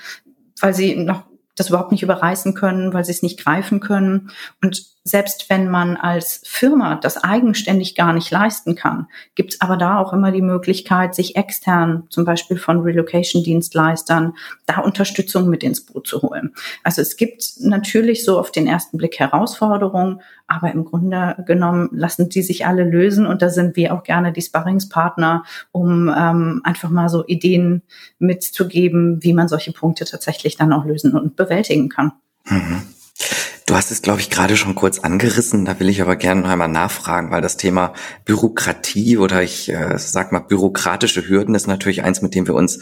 weil 0.60 0.74
sie 0.74 0.96
noch 0.96 1.24
das 1.56 1.68
überhaupt 1.68 1.90
nicht 1.90 2.04
überreißen 2.04 2.54
können, 2.54 2.94
weil 2.94 3.04
sie 3.04 3.10
es 3.10 3.22
nicht 3.22 3.40
greifen 3.44 3.80
können. 3.80 4.30
Und 4.62 4.86
selbst 5.04 5.50
wenn 5.50 5.68
man 5.68 5.96
als 5.96 6.42
Firma 6.44 6.94
das 6.94 7.22
eigenständig 7.22 7.96
gar 7.96 8.12
nicht 8.12 8.30
leisten 8.30 8.76
kann, 8.76 9.08
gibt 9.34 9.54
es 9.54 9.60
aber 9.60 9.76
da 9.76 9.98
auch 9.98 10.12
immer 10.12 10.30
die 10.30 10.42
Möglichkeit, 10.42 11.14
sich 11.14 11.34
extern, 11.34 12.04
zum 12.08 12.24
Beispiel 12.24 12.56
von 12.56 12.80
Relocation-Dienstleistern, 12.80 14.34
da 14.66 14.80
Unterstützung 14.80 15.48
mit 15.48 15.64
ins 15.64 15.84
Boot 15.84 16.06
zu 16.06 16.22
holen. 16.22 16.54
Also 16.84 17.02
es 17.02 17.16
gibt 17.16 17.54
natürlich 17.60 18.24
so 18.24 18.38
auf 18.38 18.52
den 18.52 18.68
ersten 18.68 18.96
Blick 18.96 19.18
Herausforderungen, 19.18 20.20
aber 20.46 20.70
im 20.70 20.84
Grunde 20.84 21.36
genommen 21.46 21.88
lassen 21.92 22.28
die 22.28 22.42
sich 22.42 22.66
alle 22.66 22.84
lösen 22.84 23.26
und 23.26 23.42
da 23.42 23.48
sind 23.48 23.74
wir 23.74 23.94
auch 23.94 24.04
gerne 24.04 24.32
die 24.32 24.42
Sparringspartner, 24.42 25.44
um 25.72 26.08
ähm, 26.16 26.60
einfach 26.62 26.90
mal 26.90 27.08
so 27.08 27.26
Ideen 27.26 27.82
mitzugeben, 28.18 29.22
wie 29.22 29.32
man 29.32 29.48
solche 29.48 29.72
Punkte 29.72 30.04
tatsächlich 30.04 30.56
dann 30.56 30.72
auch 30.72 30.84
lösen 30.84 31.14
und 31.14 31.34
bewältigen 31.34 31.88
kann. 31.88 32.12
Mhm. 32.44 32.82
Du 33.66 33.74
hast 33.76 33.90
es, 33.92 34.02
glaube 34.02 34.20
ich, 34.20 34.28
gerade 34.28 34.56
schon 34.56 34.74
kurz 34.74 34.98
angerissen. 34.98 35.64
Da 35.64 35.78
will 35.78 35.88
ich 35.88 36.02
aber 36.02 36.16
gerne 36.16 36.40
noch 36.40 36.50
einmal 36.50 36.68
nachfragen, 36.68 37.30
weil 37.30 37.40
das 37.40 37.56
Thema 37.56 37.92
Bürokratie 38.24 39.18
oder 39.18 39.42
ich 39.42 39.68
äh, 39.68 39.96
sag 39.98 40.32
mal 40.32 40.40
bürokratische 40.40 41.28
Hürden 41.28 41.54
ist 41.54 41.68
natürlich 41.68 42.02
eins, 42.02 42.22
mit 42.22 42.34
dem 42.34 42.46
wir 42.46 42.54
uns 42.54 42.80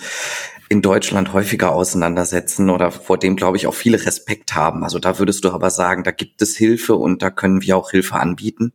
in 0.71 0.83
Deutschland 0.83 1.33
häufiger 1.33 1.73
auseinandersetzen 1.73 2.71
oder 2.71 2.91
vor 2.93 3.19
dem, 3.19 3.37
glaube 3.37 3.57
ich, 3.57 3.67
auch 3.67 3.75
viele 3.75 4.05
Respekt 4.07 4.55
haben. 4.55 4.85
Also 4.85 4.99
da 4.99 5.19
würdest 5.19 5.45
du 5.45 5.51
aber 5.51 5.69
sagen, 5.69 6.03
da 6.03 6.13
gibt 6.13 6.41
es 6.41 6.57
Hilfe 6.57 6.95
und 6.95 7.23
da 7.23 7.31
können 7.31 7.61
wir 7.61 7.77
auch 7.77 7.91
Hilfe 7.91 8.15
anbieten. 8.15 8.73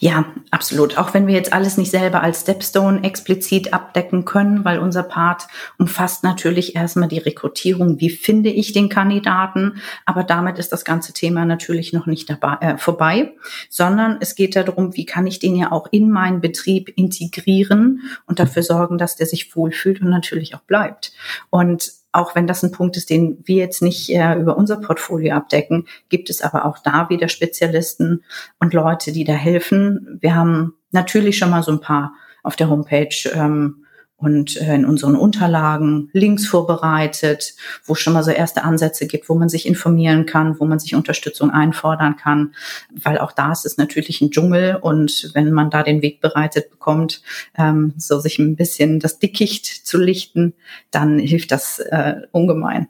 Ja, 0.00 0.26
absolut. 0.52 0.96
Auch 0.96 1.12
wenn 1.12 1.26
wir 1.26 1.34
jetzt 1.34 1.52
alles 1.52 1.76
nicht 1.76 1.90
selber 1.90 2.22
als 2.22 2.42
Stepstone 2.42 3.02
explizit 3.02 3.74
abdecken 3.74 4.24
können, 4.24 4.64
weil 4.64 4.78
unser 4.78 5.02
Part 5.02 5.48
umfasst 5.76 6.22
natürlich 6.22 6.76
erstmal 6.76 7.08
die 7.08 7.18
Rekrutierung. 7.18 7.98
Wie 7.98 8.10
finde 8.10 8.50
ich 8.50 8.72
den 8.72 8.88
Kandidaten? 8.88 9.82
Aber 10.04 10.22
damit 10.22 10.58
ist 10.58 10.70
das 10.70 10.84
ganze 10.84 11.12
Thema 11.12 11.44
natürlich 11.44 11.92
noch 11.92 12.06
nicht 12.06 12.30
dabei, 12.30 12.58
äh, 12.60 12.78
vorbei, 12.78 13.32
sondern 13.68 14.18
es 14.20 14.36
geht 14.36 14.54
darum, 14.54 14.94
wie 14.94 15.04
kann 15.04 15.26
ich 15.26 15.40
den 15.40 15.56
ja 15.56 15.72
auch 15.72 15.88
in 15.90 16.10
meinen 16.10 16.40
Betrieb 16.40 16.92
integrieren 16.94 18.02
und 18.26 18.38
dafür 18.38 18.62
sorgen, 18.62 18.98
dass 18.98 19.16
der 19.16 19.26
sich 19.26 19.56
wohlfühlt 19.56 20.00
und 20.00 20.10
natürlich 20.10 20.54
auch 20.54 20.60
bleibt. 20.60 21.12
Und 21.50 21.90
auch 22.18 22.34
wenn 22.34 22.46
das 22.46 22.62
ein 22.62 22.72
Punkt 22.72 22.96
ist, 22.96 23.10
den 23.10 23.38
wir 23.44 23.56
jetzt 23.56 23.82
nicht 23.82 24.10
äh, 24.10 24.34
über 24.34 24.56
unser 24.56 24.76
Portfolio 24.76 25.34
abdecken, 25.34 25.86
gibt 26.08 26.30
es 26.30 26.42
aber 26.42 26.64
auch 26.64 26.78
da 26.78 27.08
wieder 27.08 27.28
Spezialisten 27.28 28.24
und 28.60 28.74
Leute, 28.74 29.12
die 29.12 29.24
da 29.24 29.32
helfen. 29.32 30.18
Wir 30.20 30.34
haben 30.34 30.74
natürlich 30.90 31.38
schon 31.38 31.50
mal 31.50 31.62
so 31.62 31.72
ein 31.72 31.80
paar 31.80 32.12
auf 32.42 32.56
der 32.56 32.68
Homepage 32.70 33.30
ähm, 33.34 33.84
und 34.18 34.56
in 34.56 34.84
unseren 34.84 35.14
Unterlagen 35.14 36.10
Links 36.12 36.46
vorbereitet, 36.46 37.54
wo 37.84 37.94
schon 37.94 38.12
mal 38.12 38.24
so 38.24 38.32
erste 38.32 38.64
Ansätze 38.64 39.06
gibt, 39.06 39.28
wo 39.28 39.34
man 39.34 39.48
sich 39.48 39.64
informieren 39.64 40.26
kann, 40.26 40.58
wo 40.58 40.66
man 40.66 40.80
sich 40.80 40.96
Unterstützung 40.96 41.50
einfordern 41.50 42.16
kann, 42.16 42.54
weil 42.90 43.18
auch 43.18 43.30
da 43.30 43.52
ist 43.52 43.64
es 43.64 43.78
natürlich 43.78 44.20
ein 44.20 44.32
Dschungel 44.32 44.76
und 44.76 45.30
wenn 45.34 45.52
man 45.52 45.70
da 45.70 45.84
den 45.84 46.02
Weg 46.02 46.20
bereitet 46.20 46.70
bekommt, 46.70 47.22
ähm, 47.56 47.94
so 47.96 48.18
sich 48.18 48.40
ein 48.40 48.56
bisschen 48.56 48.98
das 48.98 49.20
Dickicht 49.20 49.66
zu 49.66 49.98
lichten, 49.98 50.54
dann 50.90 51.20
hilft 51.20 51.52
das 51.52 51.78
äh, 51.78 52.16
ungemein. 52.32 52.88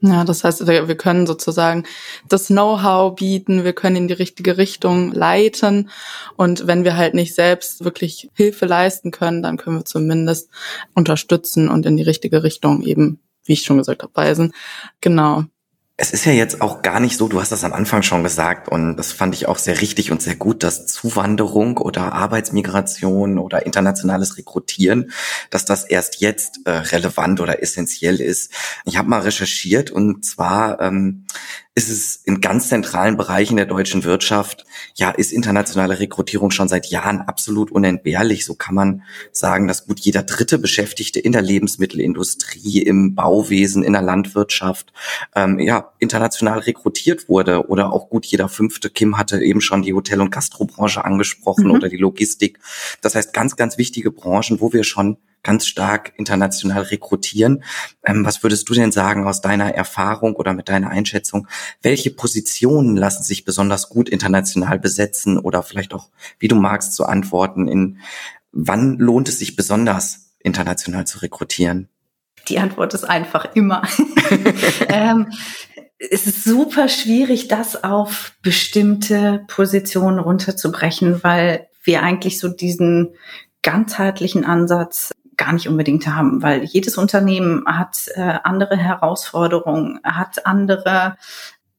Ja. 0.00 0.24
Das 0.24 0.44
heißt, 0.44 0.66
wir 0.66 0.96
können 0.96 1.26
sozusagen 1.26 1.84
das 2.28 2.48
Know-how 2.48 3.14
bieten, 3.14 3.64
wir 3.64 3.72
können 3.72 3.96
in 3.96 4.08
die 4.08 4.14
richtige 4.14 4.58
Richtung 4.58 5.12
leiten. 5.12 5.90
Und 6.36 6.66
wenn 6.66 6.84
wir 6.84 6.96
halt 6.96 7.14
nicht 7.14 7.34
selbst 7.34 7.84
wirklich 7.84 8.30
Hilfe 8.34 8.66
leisten 8.66 9.10
können, 9.10 9.42
dann 9.42 9.56
können 9.56 9.78
wir 9.78 9.84
zumindest 9.84 10.50
unterstützen 10.94 11.68
und 11.68 11.86
in 11.86 11.96
die 11.96 12.02
richtige 12.02 12.42
Richtung 12.42 12.82
eben, 12.82 13.20
wie 13.44 13.54
ich 13.54 13.62
schon 13.62 13.78
gesagt 13.78 14.02
habe, 14.02 14.14
weisen. 14.14 14.52
Genau. 15.00 15.44
Es 15.98 16.10
ist 16.10 16.26
ja 16.26 16.32
jetzt 16.32 16.60
auch 16.60 16.82
gar 16.82 17.00
nicht 17.00 17.16
so, 17.16 17.26
du 17.26 17.40
hast 17.40 17.52
das 17.52 17.64
am 17.64 17.72
Anfang 17.72 18.02
schon 18.02 18.22
gesagt 18.22 18.68
und 18.68 18.96
das 18.96 19.12
fand 19.12 19.34
ich 19.34 19.48
auch 19.48 19.56
sehr 19.56 19.80
richtig 19.80 20.12
und 20.12 20.20
sehr 20.20 20.36
gut, 20.36 20.62
dass 20.62 20.86
Zuwanderung 20.86 21.78
oder 21.78 22.12
Arbeitsmigration 22.12 23.38
oder 23.38 23.64
internationales 23.64 24.36
Rekrutieren, 24.36 25.10
dass 25.48 25.64
das 25.64 25.84
erst 25.84 26.20
jetzt 26.20 26.60
äh, 26.66 26.70
relevant 26.70 27.40
oder 27.40 27.62
essentiell 27.62 28.20
ist. 28.20 28.52
Ich 28.84 28.98
habe 28.98 29.08
mal 29.08 29.22
recherchiert 29.22 29.90
und 29.90 30.22
zwar 30.22 30.82
ähm, 30.82 31.24
ist 31.76 31.90
es 31.90 32.16
in 32.24 32.40
ganz 32.40 32.70
zentralen 32.70 33.18
Bereichen 33.18 33.56
der 33.56 33.66
deutschen 33.66 34.02
Wirtschaft, 34.04 34.64
ja, 34.94 35.10
ist 35.10 35.30
internationale 35.30 36.00
Rekrutierung 36.00 36.50
schon 36.50 36.68
seit 36.68 36.86
Jahren 36.86 37.20
absolut 37.20 37.70
unentbehrlich. 37.70 38.46
So 38.46 38.54
kann 38.54 38.74
man 38.74 39.02
sagen, 39.30 39.68
dass 39.68 39.86
gut 39.86 40.00
jeder 40.00 40.22
dritte 40.22 40.58
Beschäftigte 40.58 41.20
in 41.20 41.32
der 41.32 41.42
Lebensmittelindustrie, 41.42 42.80
im 42.80 43.14
Bauwesen, 43.14 43.82
in 43.82 43.92
der 43.92 44.00
Landwirtschaft, 44.00 44.94
ähm, 45.34 45.58
ja, 45.58 45.92
international 45.98 46.60
rekrutiert 46.60 47.28
wurde 47.28 47.68
oder 47.68 47.92
auch 47.92 48.08
gut 48.08 48.24
jeder 48.24 48.48
fünfte. 48.48 48.88
Kim 48.88 49.18
hatte 49.18 49.42
eben 49.42 49.60
schon 49.60 49.82
die 49.82 49.92
Hotel- 49.92 50.22
und 50.22 50.30
Gastrobranche 50.30 51.04
angesprochen 51.04 51.66
mhm. 51.66 51.72
oder 51.72 51.90
die 51.90 51.98
Logistik. 51.98 52.58
Das 53.02 53.14
heißt, 53.14 53.34
ganz, 53.34 53.54
ganz 53.54 53.76
wichtige 53.76 54.10
Branchen, 54.10 54.62
wo 54.62 54.72
wir 54.72 54.82
schon 54.82 55.18
ganz 55.46 55.66
stark 55.66 56.12
international 56.16 56.82
rekrutieren. 56.82 57.62
Ähm, 58.04 58.26
was 58.26 58.42
würdest 58.42 58.68
du 58.68 58.74
denn 58.74 58.90
sagen 58.90 59.26
aus 59.26 59.40
deiner 59.40 59.72
Erfahrung 59.72 60.34
oder 60.34 60.52
mit 60.52 60.68
deiner 60.68 60.90
Einschätzung? 60.90 61.46
Welche 61.82 62.10
Positionen 62.10 62.96
lassen 62.96 63.22
sich 63.22 63.44
besonders 63.44 63.88
gut 63.88 64.08
international 64.08 64.80
besetzen 64.80 65.38
oder 65.38 65.62
vielleicht 65.62 65.94
auch, 65.94 66.08
wie 66.40 66.48
du 66.48 66.56
magst, 66.56 66.94
zu 66.94 67.04
antworten 67.04 67.68
in 67.68 67.98
wann 68.50 68.98
lohnt 68.98 69.28
es 69.28 69.38
sich 69.38 69.54
besonders 69.54 70.32
international 70.40 71.06
zu 71.06 71.18
rekrutieren? 71.18 71.88
Die 72.48 72.58
Antwort 72.58 72.94
ist 72.94 73.04
einfach 73.04 73.54
immer. 73.54 73.82
ähm, 74.88 75.28
es 75.98 76.26
ist 76.26 76.44
super 76.44 76.88
schwierig, 76.88 77.48
das 77.48 77.84
auf 77.84 78.32
bestimmte 78.42 79.44
Positionen 79.46 80.18
runterzubrechen, 80.18 81.22
weil 81.22 81.68
wir 81.84 82.02
eigentlich 82.02 82.38
so 82.40 82.48
diesen 82.48 83.14
ganzheitlichen 83.62 84.44
Ansatz 84.44 85.12
gar 85.36 85.52
nicht 85.52 85.68
unbedingt 85.68 86.06
haben, 86.06 86.42
weil 86.42 86.64
jedes 86.64 86.96
Unternehmen 86.96 87.64
hat 87.66 88.08
äh, 88.14 88.38
andere 88.42 88.76
Herausforderungen, 88.76 90.00
hat 90.04 90.46
andere 90.46 91.16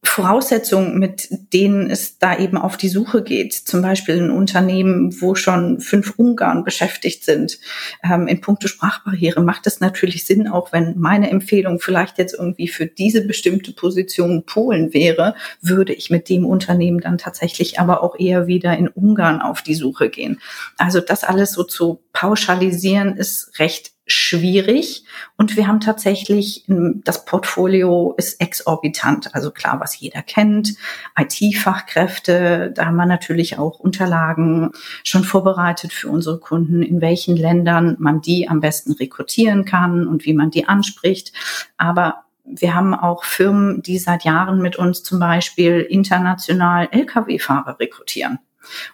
Voraussetzungen, 0.07 0.97
mit 0.97 1.27
denen 1.53 1.89
es 1.89 2.19
da 2.19 2.37
eben 2.37 2.57
auf 2.57 2.77
die 2.77 2.89
Suche 2.89 3.23
geht. 3.23 3.53
Zum 3.53 3.81
Beispiel 3.81 4.21
ein 4.21 4.31
Unternehmen, 4.31 5.21
wo 5.21 5.35
schon 5.35 5.79
fünf 5.79 6.13
Ungarn 6.17 6.63
beschäftigt 6.63 7.23
sind. 7.23 7.59
Ähm, 8.03 8.27
in 8.27 8.41
puncto 8.41 8.67
Sprachbarriere 8.67 9.41
macht 9.41 9.67
es 9.67 9.79
natürlich 9.79 10.25
Sinn, 10.25 10.47
auch 10.47 10.71
wenn 10.71 10.97
meine 10.97 11.29
Empfehlung 11.29 11.79
vielleicht 11.79 12.17
jetzt 12.17 12.33
irgendwie 12.33 12.67
für 12.67 12.85
diese 12.85 13.25
bestimmte 13.25 13.73
Position 13.73 14.43
Polen 14.45 14.93
wäre, 14.93 15.35
würde 15.61 15.93
ich 15.93 16.09
mit 16.09 16.29
dem 16.29 16.45
Unternehmen 16.45 16.99
dann 16.99 17.17
tatsächlich 17.17 17.79
aber 17.79 18.03
auch 18.03 18.17
eher 18.17 18.47
wieder 18.47 18.77
in 18.77 18.87
Ungarn 18.87 19.41
auf 19.41 19.61
die 19.61 19.75
Suche 19.75 20.09
gehen. 20.09 20.39
Also 20.77 20.99
das 20.99 21.23
alles 21.23 21.51
so 21.51 21.63
zu 21.63 22.01
pauschalisieren 22.13 23.15
ist 23.15 23.59
recht 23.59 23.96
schwierig. 24.07 25.03
Und 25.35 25.55
wir 25.57 25.67
haben 25.67 25.81
tatsächlich, 25.81 26.63
das 26.67 27.25
Portfolio 27.25 28.15
ist 28.17 28.41
exorbitant, 28.41 29.35
also 29.35 29.51
klar, 29.51 29.79
was 29.79 29.99
jeder 29.99 30.21
kennt, 30.21 30.75
IT-Fachkräfte, 31.17 32.71
da 32.73 32.85
haben 32.85 32.95
wir 32.95 33.05
natürlich 33.05 33.59
auch 33.59 33.79
Unterlagen 33.79 34.71
schon 35.03 35.23
vorbereitet 35.23 35.93
für 35.93 36.09
unsere 36.09 36.39
Kunden, 36.39 36.81
in 36.81 37.01
welchen 37.01 37.35
Ländern 37.35 37.97
man 37.99 38.21
die 38.21 38.47
am 38.49 38.61
besten 38.61 38.93
rekrutieren 38.93 39.65
kann 39.65 40.07
und 40.07 40.25
wie 40.25 40.33
man 40.33 40.49
die 40.49 40.67
anspricht, 40.67 41.33
aber 41.77 42.23
wir 42.49 42.73
haben 42.73 42.93
auch 42.93 43.25
Firmen, 43.25 43.81
die 43.81 43.99
seit 43.99 44.23
Jahren 44.23 44.61
mit 44.61 44.77
uns 44.77 45.03
zum 45.03 45.19
Beispiel 45.19 45.81
international 45.81 46.87
Lkw-Fahrer 46.91 47.77
rekrutieren 47.77 48.39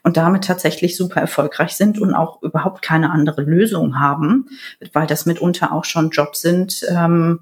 und 0.03 0.17
damit 0.17 0.43
tatsächlich 0.43 0.95
super 0.97 1.21
erfolgreich 1.21 1.73
sind 1.73 1.99
und 1.99 2.13
auch 2.13 2.41
überhaupt 2.41 2.81
keine 2.81 3.11
andere 3.11 3.41
Lösung 3.41 3.99
haben, 3.99 4.47
weil 4.93 5.07
das 5.07 5.25
mitunter 5.25 5.71
auch 5.71 5.85
schon 5.85 6.09
Jobs 6.09 6.41
sind, 6.41 6.85
ähm, 6.89 7.39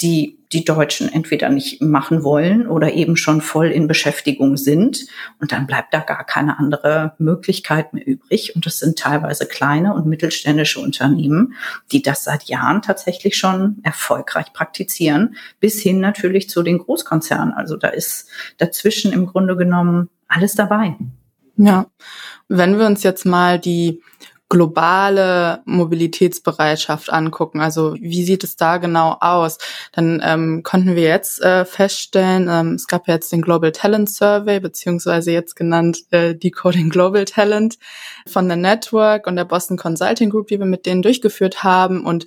die 0.00 0.38
die 0.52 0.64
Deutschen 0.64 1.12
entweder 1.12 1.50
nicht 1.50 1.82
machen 1.82 2.24
wollen 2.24 2.66
oder 2.66 2.92
eben 2.94 3.16
schon 3.16 3.42
voll 3.42 3.70
in 3.70 3.86
Beschäftigung 3.86 4.56
sind. 4.56 5.06
Und 5.40 5.52
dann 5.52 5.66
bleibt 5.66 5.92
da 5.92 6.00
gar 6.00 6.24
keine 6.24 6.58
andere 6.58 7.14
Möglichkeit 7.18 7.92
mehr 7.92 8.06
übrig. 8.06 8.54
Und 8.54 8.64
das 8.64 8.78
sind 8.78 8.98
teilweise 8.98 9.46
kleine 9.46 9.92
und 9.94 10.06
mittelständische 10.06 10.80
Unternehmen, 10.80 11.54
die 11.92 12.00
das 12.00 12.24
seit 12.24 12.44
Jahren 12.44 12.80
tatsächlich 12.80 13.36
schon 13.36 13.78
erfolgreich 13.82 14.52
praktizieren, 14.54 15.36
bis 15.60 15.82
hin 15.82 16.00
natürlich 16.00 16.48
zu 16.48 16.62
den 16.62 16.78
Großkonzernen. 16.78 17.52
Also 17.52 17.76
da 17.76 17.88
ist 17.88 18.28
dazwischen 18.56 19.12
im 19.12 19.26
Grunde 19.26 19.56
genommen 19.56 20.08
alles 20.28 20.54
dabei. 20.54 20.96
Ja, 21.58 21.86
wenn 22.46 22.78
wir 22.78 22.86
uns 22.86 23.02
jetzt 23.02 23.26
mal 23.26 23.58
die 23.58 24.00
globale 24.48 25.60
Mobilitätsbereitschaft 25.66 27.12
angucken, 27.12 27.60
also 27.60 27.96
wie 28.00 28.22
sieht 28.22 28.44
es 28.44 28.56
da 28.56 28.78
genau 28.78 29.16
aus, 29.20 29.58
dann 29.92 30.22
ähm, 30.24 30.62
konnten 30.62 30.94
wir 30.94 31.02
jetzt 31.02 31.42
äh, 31.42 31.64
feststellen, 31.64 32.48
ähm, 32.48 32.74
es 32.74 32.86
gab 32.86 33.08
ja 33.08 33.14
jetzt 33.14 33.32
den 33.32 33.42
Global 33.42 33.72
Talent 33.72 34.08
Survey, 34.08 34.60
beziehungsweise 34.60 35.32
jetzt 35.32 35.56
genannt 35.56 36.04
äh, 36.12 36.34
Decoding 36.36 36.90
Global 36.90 37.24
Talent 37.24 37.76
von 38.26 38.46
der 38.46 38.56
Network 38.56 39.26
und 39.26 39.34
der 39.34 39.44
Boston 39.44 39.76
Consulting 39.76 40.30
Group, 40.30 40.46
die 40.46 40.60
wir 40.60 40.66
mit 40.66 40.86
denen 40.86 41.02
durchgeführt 41.02 41.64
haben. 41.64 42.06
Und 42.06 42.24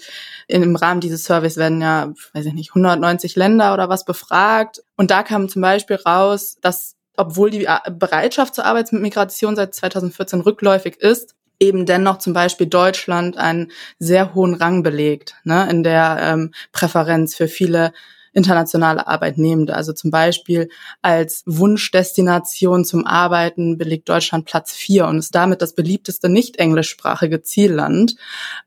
im 0.47 0.75
Rahmen 0.75 0.99
dieses 0.99 1.23
Surveys 1.23 1.55
werden 1.55 1.81
ja, 1.81 2.13
weiß 2.33 2.45
ich 2.45 2.53
nicht, 2.53 2.71
190 2.71 3.37
Länder 3.37 3.73
oder 3.73 3.87
was 3.87 4.03
befragt. 4.03 4.83
Und 4.97 5.09
da 5.09 5.23
kam 5.23 5.47
zum 5.47 5.61
Beispiel 5.61 5.95
raus, 5.95 6.57
dass 6.61 6.97
obwohl 7.21 7.51
die 7.51 7.67
Bereitschaft 7.91 8.55
zur 8.55 8.65
Arbeitsmigration 8.65 9.55
seit 9.55 9.75
2014 9.75 10.41
rückläufig 10.41 10.97
ist, 10.97 11.35
eben 11.59 11.85
dennoch 11.85 12.17
zum 12.17 12.33
Beispiel 12.33 12.65
Deutschland 12.65 13.37
einen 13.37 13.71
sehr 13.99 14.33
hohen 14.33 14.55
Rang 14.55 14.81
belegt 14.81 15.35
ne, 15.43 15.67
in 15.69 15.83
der 15.83 16.17
ähm, 16.19 16.53
Präferenz 16.71 17.35
für 17.35 17.47
viele 17.47 17.93
internationale 18.33 19.07
Arbeitnehmende. 19.07 19.75
Also 19.75 19.93
zum 19.93 20.09
Beispiel 20.09 20.69
als 21.03 21.43
Wunschdestination 21.45 22.85
zum 22.85 23.05
Arbeiten 23.05 23.77
belegt 23.77 24.09
Deutschland 24.09 24.45
Platz 24.45 24.73
vier 24.73 25.05
und 25.05 25.19
ist 25.19 25.35
damit 25.35 25.61
das 25.61 25.75
beliebteste 25.75 26.29
nicht 26.29 26.57
englischsprachige 26.57 27.43
Zielland, 27.43 28.15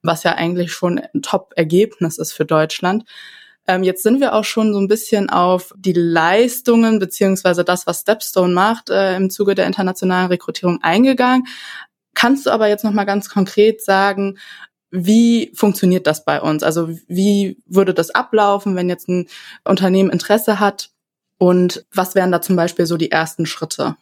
was 0.02 0.22
ja 0.22 0.34
eigentlich 0.34 0.72
schon 0.72 0.98
ein 0.98 1.22
Top-Ergebnis 1.22 2.18
ist 2.18 2.32
für 2.32 2.44
Deutschland. 2.44 3.04
Ähm, 3.66 3.82
jetzt 3.82 4.02
sind 4.02 4.20
wir 4.20 4.34
auch 4.34 4.44
schon 4.44 4.72
so 4.72 4.78
ein 4.78 4.88
bisschen 4.88 5.30
auf 5.30 5.72
die 5.76 5.94
Leistungen 5.94 6.98
beziehungsweise 6.98 7.64
das, 7.64 7.86
was 7.86 8.00
Stepstone 8.00 8.52
macht, 8.52 8.90
äh, 8.90 9.16
im 9.16 9.30
Zuge 9.30 9.54
der 9.54 9.66
internationalen 9.66 10.28
Rekrutierung 10.28 10.82
eingegangen. 10.82 11.46
Kannst 12.14 12.46
du 12.46 12.50
aber 12.50 12.68
jetzt 12.68 12.84
noch 12.84 12.92
mal 12.92 13.04
ganz 13.04 13.28
konkret 13.28 13.82
sagen, 13.82 14.38
wie 14.90 15.50
funktioniert 15.54 16.06
das 16.06 16.24
bei 16.24 16.40
uns? 16.40 16.62
Also 16.62 16.88
wie 17.08 17.58
würde 17.66 17.94
das 17.94 18.10
ablaufen, 18.10 18.76
wenn 18.76 18.88
jetzt 18.88 19.08
ein 19.08 19.26
Unternehmen 19.64 20.10
Interesse 20.10 20.60
hat? 20.60 20.90
Und 21.38 21.84
was 21.92 22.14
wären 22.14 22.30
da 22.30 22.40
zum 22.40 22.54
Beispiel 22.54 22.86
so 22.86 22.96
die 22.96 23.10
ersten 23.10 23.44
Schritte? 23.44 23.96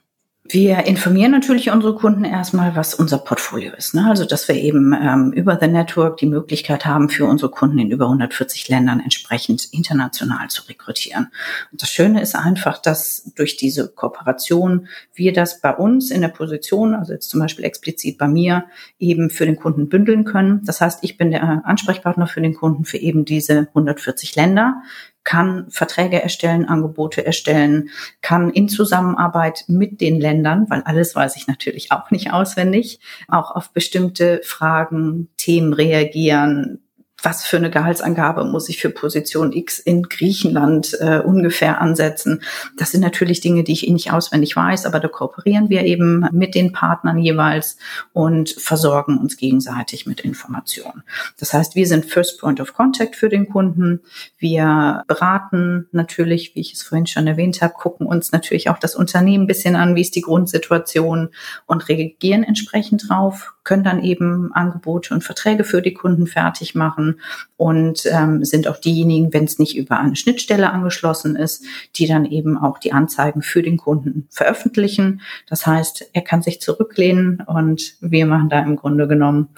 Wir 0.45 0.87
informieren 0.87 1.31
natürlich 1.31 1.71
unsere 1.71 1.95
Kunden 1.95 2.25
erstmal, 2.25 2.75
was 2.75 2.95
unser 2.97 3.19
Portfolio 3.19 3.73
ist. 3.75 3.95
Ne? 3.95 4.05
Also, 4.09 4.25
dass 4.25 4.49
wir 4.49 4.57
eben 4.57 4.93
ähm, 4.93 5.33
über 5.33 5.57
The 5.61 5.69
Network 5.69 6.17
die 6.17 6.27
Möglichkeit 6.27 6.85
haben, 6.85 7.09
für 7.09 7.27
unsere 7.27 7.49
Kunden 7.49 7.79
in 7.79 7.93
über 7.93 8.07
140 8.07 8.69
Ländern 8.69 8.99
entsprechend 8.99 9.73
international 9.73 10.49
zu 10.49 10.69
rekrutieren. 10.69 11.29
Und 11.71 11.81
das 11.81 11.91
Schöne 11.91 12.21
ist 12.21 12.35
einfach, 12.35 12.79
dass 12.79 13.31
durch 13.37 13.57
diese 13.57 13.89
Kooperation 13.89 14.89
wir 15.15 15.33
das 15.33 15.61
bei 15.61 15.73
uns 15.73 16.11
in 16.11 16.23
der 16.23 16.29
Position, 16.29 16.97
also 16.97 17.13
jetzt 17.13 17.31
zum 17.31 17.39
Beispiel 17.39 17.65
explizit 17.65 18.19
bei 18.19 18.27
mir, 18.27 18.65
eben 18.99 19.31
für 19.31 19.47
den 19.47 19.57
Kunden 19.57 19.89
bündeln 19.89 20.25
können. 20.25 20.63
Das 20.65 20.81
heißt, 20.81 21.05
ich 21.05 21.17
bin 21.17 21.31
der 21.31 21.65
Ansprechpartner 21.65 22.27
für 22.27 22.41
den 22.41 22.55
Kunden 22.55 22.85
für 22.85 22.99
eben 22.99 23.25
diese 23.25 23.69
140 23.69 24.35
Länder 24.35 24.83
kann 25.25 25.71
Verträge 25.71 26.23
erstellen, 26.23 26.67
Angebote 26.67 27.25
erstellen, 27.25 27.91
kann 28.21 28.51
in 28.51 28.69
Zusammenarbeit 28.69 29.65
mit 29.69 30.01
den 30.01 30.21
Ländern, 30.21 30.67
weil 30.69 30.83
alles 30.83 31.15
weiß 31.15 31.37
ich 31.37 31.47
natürlich 31.47 31.93
auch 31.93 32.11
nicht 32.11 32.33
auswendig, 32.33 33.01
auch 33.29 33.55
auf 33.55 33.73
bestimmte 33.73 34.41
Fragen, 34.45 35.29
Themen 35.37 35.73
reagieren, 35.73 36.83
was 37.23 37.45
für 37.45 37.57
eine 37.57 37.71
Gehaltsangabe 37.71 38.45
muss 38.45 38.69
ich 38.69 38.81
für 38.81 38.91
Position 38.91 39.53
X 39.53 39.79
in 39.79 40.03
Griechenland 40.03 40.97
äh, 41.01 41.21
ungefähr 41.21 41.81
ansetzen. 41.81 42.43
Das 42.77 42.91
sind 42.91 43.01
natürlich 43.01 43.41
Dinge, 43.41 43.63
die 43.63 43.73
ich 43.73 43.89
eh 43.89 43.93
nicht 43.93 44.13
auswendig 44.13 44.57
weiß, 44.57 44.87
aber 44.87 44.99
da 44.99 45.09
kooperieren 45.09 45.71
wir 45.71 45.85
eben 45.85 46.27
mit 46.33 46.55
den 46.55 46.73
Partnern 46.73 47.19
jeweils 47.19 47.77
und 48.13 48.51
versorgen 48.51 49.19
uns 49.19 49.37
gegenseitig 49.37 50.07
mit 50.07 50.21
Informationen. 50.21 51.05
Das 51.39 51.53
heißt, 51.53 51.77
wir 51.77 51.87
sind 51.87 52.07
First 52.07 52.41
Point 52.41 52.61
of 52.61 52.75
Contact 52.75 53.15
für 53.17 53.29
den 53.29 53.49
Kunden. 53.49 54.01
Wir 54.39 55.05
beraten 55.07 55.87
natürlich, 55.93 56.55
wie 56.55 56.61
ich 56.61 56.73
es 56.75 56.83
vorhin 56.83 57.07
schon 57.07 57.27
erwähnt 57.27 57.63
habe, 57.63 57.75
gucken 57.75 58.07
uns 58.07 58.33
natürlich 58.33 58.69
auch 58.69 58.79
das 58.79 58.97
Unternehmen 58.97 59.45
ein 59.45 59.49
bisschen 59.49 59.77
an, 59.77 59.95
wie 59.95 60.01
ist 60.01 60.17
die 60.17 60.23
Grundsituation 60.23 61.31
und 61.67 61.89
reagieren 61.89 62.43
entsprechend 62.43 63.09
drauf, 63.09 63.55
können 63.65 63.85
dann 63.85 64.03
eben 64.03 64.53
Angebote 64.53 65.15
und 65.15 65.23
Verträge 65.23 65.63
für 65.63 65.83
die 65.83 65.95
Kunden 65.95 66.27
fertig 66.27 66.75
machen 66.75 67.12
und 67.57 68.07
ähm, 68.07 68.45
sind 68.45 68.69
auch 68.69 68.79
diejenigen, 68.79 69.33
wenn 69.33 69.45
es 69.45 69.59
nicht 69.59 69.77
über 69.77 69.99
eine 69.99 70.17
Schnittstelle 70.17 70.71
angeschlossen 70.71 71.37
ist, 71.37 71.65
die 71.97 72.07
dann 72.07 72.25
eben 72.25 72.59
auch 72.59 72.79
die 72.79 72.93
Anzeigen 72.93 73.43
für 73.43 73.63
den 73.63 73.77
Kunden 73.77 74.27
veröffentlichen. 74.31 75.21
Das 75.49 75.67
heißt, 75.67 76.11
er 76.13 76.23
kann 76.23 76.43
sich 76.43 76.61
zurücklehnen 76.61 77.43
und 77.47 77.95
wir 78.01 78.27
machen 78.27 78.49
da 78.49 78.61
im 78.61 78.77
Grunde 78.77 79.09
genommen 79.09 79.49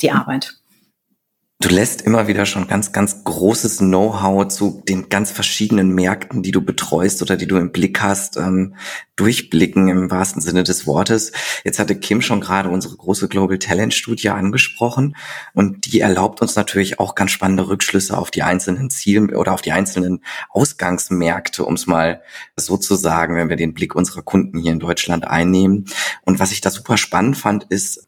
die 0.00 0.10
Arbeit. 0.10 0.58
Du 1.60 1.68
lässt 1.70 2.02
immer 2.02 2.28
wieder 2.28 2.46
schon 2.46 2.68
ganz, 2.68 2.92
ganz 2.92 3.24
großes 3.24 3.78
Know-how 3.78 4.46
zu 4.46 4.80
den 4.88 5.08
ganz 5.08 5.32
verschiedenen 5.32 5.92
Märkten, 5.92 6.44
die 6.44 6.52
du 6.52 6.60
betreust 6.60 7.20
oder 7.20 7.36
die 7.36 7.48
du 7.48 7.56
im 7.56 7.72
Blick 7.72 8.00
hast, 8.00 8.36
ähm, 8.36 8.76
durchblicken 9.16 9.88
im 9.88 10.08
wahrsten 10.08 10.40
Sinne 10.40 10.62
des 10.62 10.86
Wortes. 10.86 11.32
Jetzt 11.64 11.80
hatte 11.80 11.98
Kim 11.98 12.22
schon 12.22 12.40
gerade 12.40 12.68
unsere 12.68 12.96
große 12.96 13.26
Global 13.26 13.58
Talent 13.58 13.92
Studie 13.92 14.28
angesprochen 14.28 15.16
und 15.52 15.86
die 15.86 15.98
erlaubt 15.98 16.42
uns 16.42 16.54
natürlich 16.54 17.00
auch 17.00 17.16
ganz 17.16 17.32
spannende 17.32 17.66
Rückschlüsse 17.66 18.16
auf 18.16 18.30
die 18.30 18.44
einzelnen 18.44 18.88
Ziele 18.88 19.36
oder 19.36 19.52
auf 19.52 19.60
die 19.60 19.72
einzelnen 19.72 20.22
Ausgangsmärkte, 20.50 21.64
um 21.64 21.74
es 21.74 21.88
mal 21.88 22.22
so 22.54 22.76
zu 22.76 22.94
sagen, 22.94 23.34
wenn 23.34 23.48
wir 23.48 23.56
den 23.56 23.74
Blick 23.74 23.96
unserer 23.96 24.22
Kunden 24.22 24.60
hier 24.60 24.70
in 24.70 24.78
Deutschland 24.78 25.26
einnehmen. 25.26 25.86
Und 26.24 26.38
was 26.38 26.52
ich 26.52 26.60
da 26.60 26.70
super 26.70 26.96
spannend 26.96 27.36
fand, 27.36 27.64
ist, 27.64 28.06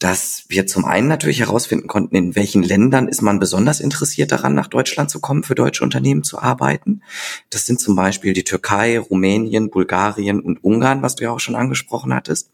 dass 0.00 0.44
wir 0.48 0.66
zum 0.66 0.86
einen 0.86 1.08
natürlich 1.08 1.40
herausfinden 1.40 1.86
konnten, 1.86 2.16
in 2.16 2.34
welchen 2.34 2.62
Ländern 2.62 3.06
ist 3.06 3.20
man 3.20 3.38
besonders 3.38 3.80
interessiert 3.80 4.32
daran, 4.32 4.54
nach 4.54 4.66
Deutschland 4.66 5.10
zu 5.10 5.20
kommen, 5.20 5.44
für 5.44 5.54
deutsche 5.54 5.84
Unternehmen 5.84 6.24
zu 6.24 6.40
arbeiten. 6.40 7.02
Das 7.50 7.66
sind 7.66 7.80
zum 7.80 7.96
Beispiel 7.96 8.32
die 8.32 8.42
Türkei, 8.42 8.98
Rumänien, 8.98 9.70
Bulgarien 9.70 10.40
und 10.40 10.64
Ungarn, 10.64 11.02
was 11.02 11.16
du 11.16 11.24
ja 11.24 11.30
auch 11.30 11.38
schon 11.38 11.54
angesprochen 11.54 12.14
hattest. 12.14 12.50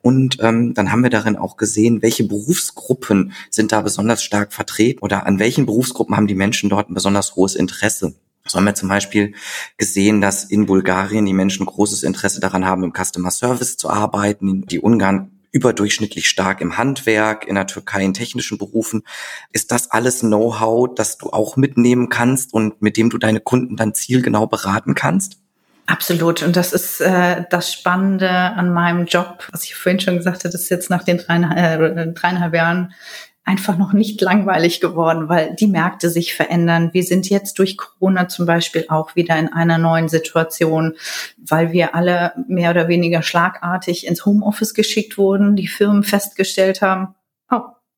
Und 0.00 0.38
ähm, 0.40 0.72
dann 0.72 0.90
haben 0.90 1.02
wir 1.02 1.10
darin 1.10 1.36
auch 1.36 1.58
gesehen, 1.58 2.00
welche 2.00 2.24
Berufsgruppen 2.24 3.32
sind 3.50 3.70
da 3.70 3.82
besonders 3.82 4.22
stark 4.22 4.54
vertreten 4.54 5.00
oder 5.00 5.26
an 5.26 5.38
welchen 5.38 5.66
Berufsgruppen 5.66 6.16
haben 6.16 6.26
die 6.26 6.34
Menschen 6.34 6.70
dort 6.70 6.88
ein 6.88 6.94
besonders 6.94 7.36
hohes 7.36 7.54
Interesse. 7.54 8.14
So 8.46 8.56
haben 8.56 8.64
wir 8.64 8.74
zum 8.74 8.88
Beispiel 8.88 9.34
gesehen, 9.76 10.22
dass 10.22 10.44
in 10.44 10.64
Bulgarien 10.64 11.26
die 11.26 11.34
Menschen 11.34 11.66
großes 11.66 12.02
Interesse 12.02 12.40
daran 12.40 12.64
haben, 12.64 12.82
im 12.82 12.94
Customer 12.94 13.30
Service 13.30 13.76
zu 13.76 13.90
arbeiten. 13.90 14.66
Die 14.66 14.80
Ungarn 14.80 15.37
überdurchschnittlich 15.52 16.28
stark 16.28 16.60
im 16.60 16.76
Handwerk, 16.76 17.46
in 17.46 17.54
der 17.54 17.66
Türkei 17.66 18.04
in 18.04 18.14
technischen 18.14 18.58
Berufen. 18.58 19.02
Ist 19.52 19.72
das 19.72 19.90
alles 19.90 20.20
Know-how, 20.20 20.94
das 20.94 21.18
du 21.18 21.30
auch 21.30 21.56
mitnehmen 21.56 22.08
kannst 22.08 22.52
und 22.52 22.80
mit 22.82 22.96
dem 22.96 23.10
du 23.10 23.18
deine 23.18 23.40
Kunden 23.40 23.76
dann 23.76 23.94
zielgenau 23.94 24.46
beraten 24.46 24.94
kannst? 24.94 25.38
Absolut. 25.88 26.42
Und 26.42 26.54
das 26.54 26.74
ist 26.74 27.00
äh, 27.00 27.44
das 27.48 27.72
Spannende 27.72 28.28
an 28.28 28.74
meinem 28.74 29.06
Job, 29.06 29.48
was 29.52 29.64
ich 29.64 29.74
vorhin 29.74 29.98
schon 29.98 30.18
gesagt 30.18 30.44
das 30.44 30.54
ist 30.54 30.68
jetzt 30.68 30.90
nach 30.90 31.02
den 31.02 31.16
dreieinhalb, 31.16 31.96
äh, 31.96 32.12
dreieinhalb 32.12 32.54
Jahren 32.54 32.92
einfach 33.48 33.78
noch 33.78 33.94
nicht 33.94 34.20
langweilig 34.20 34.78
geworden, 34.78 35.30
weil 35.30 35.56
die 35.58 35.68
Märkte 35.68 36.10
sich 36.10 36.34
verändern. 36.34 36.90
Wir 36.92 37.02
sind 37.02 37.30
jetzt 37.30 37.58
durch 37.58 37.78
Corona 37.78 38.28
zum 38.28 38.44
Beispiel 38.44 38.84
auch 38.90 39.16
wieder 39.16 39.38
in 39.38 39.50
einer 39.50 39.78
neuen 39.78 40.10
Situation, 40.10 40.96
weil 41.38 41.72
wir 41.72 41.94
alle 41.94 42.34
mehr 42.46 42.70
oder 42.72 42.88
weniger 42.88 43.22
schlagartig 43.22 44.06
ins 44.06 44.26
Homeoffice 44.26 44.74
geschickt 44.74 45.16
wurden, 45.16 45.56
die 45.56 45.66
Firmen 45.66 46.02
festgestellt 46.02 46.82
haben, 46.82 47.14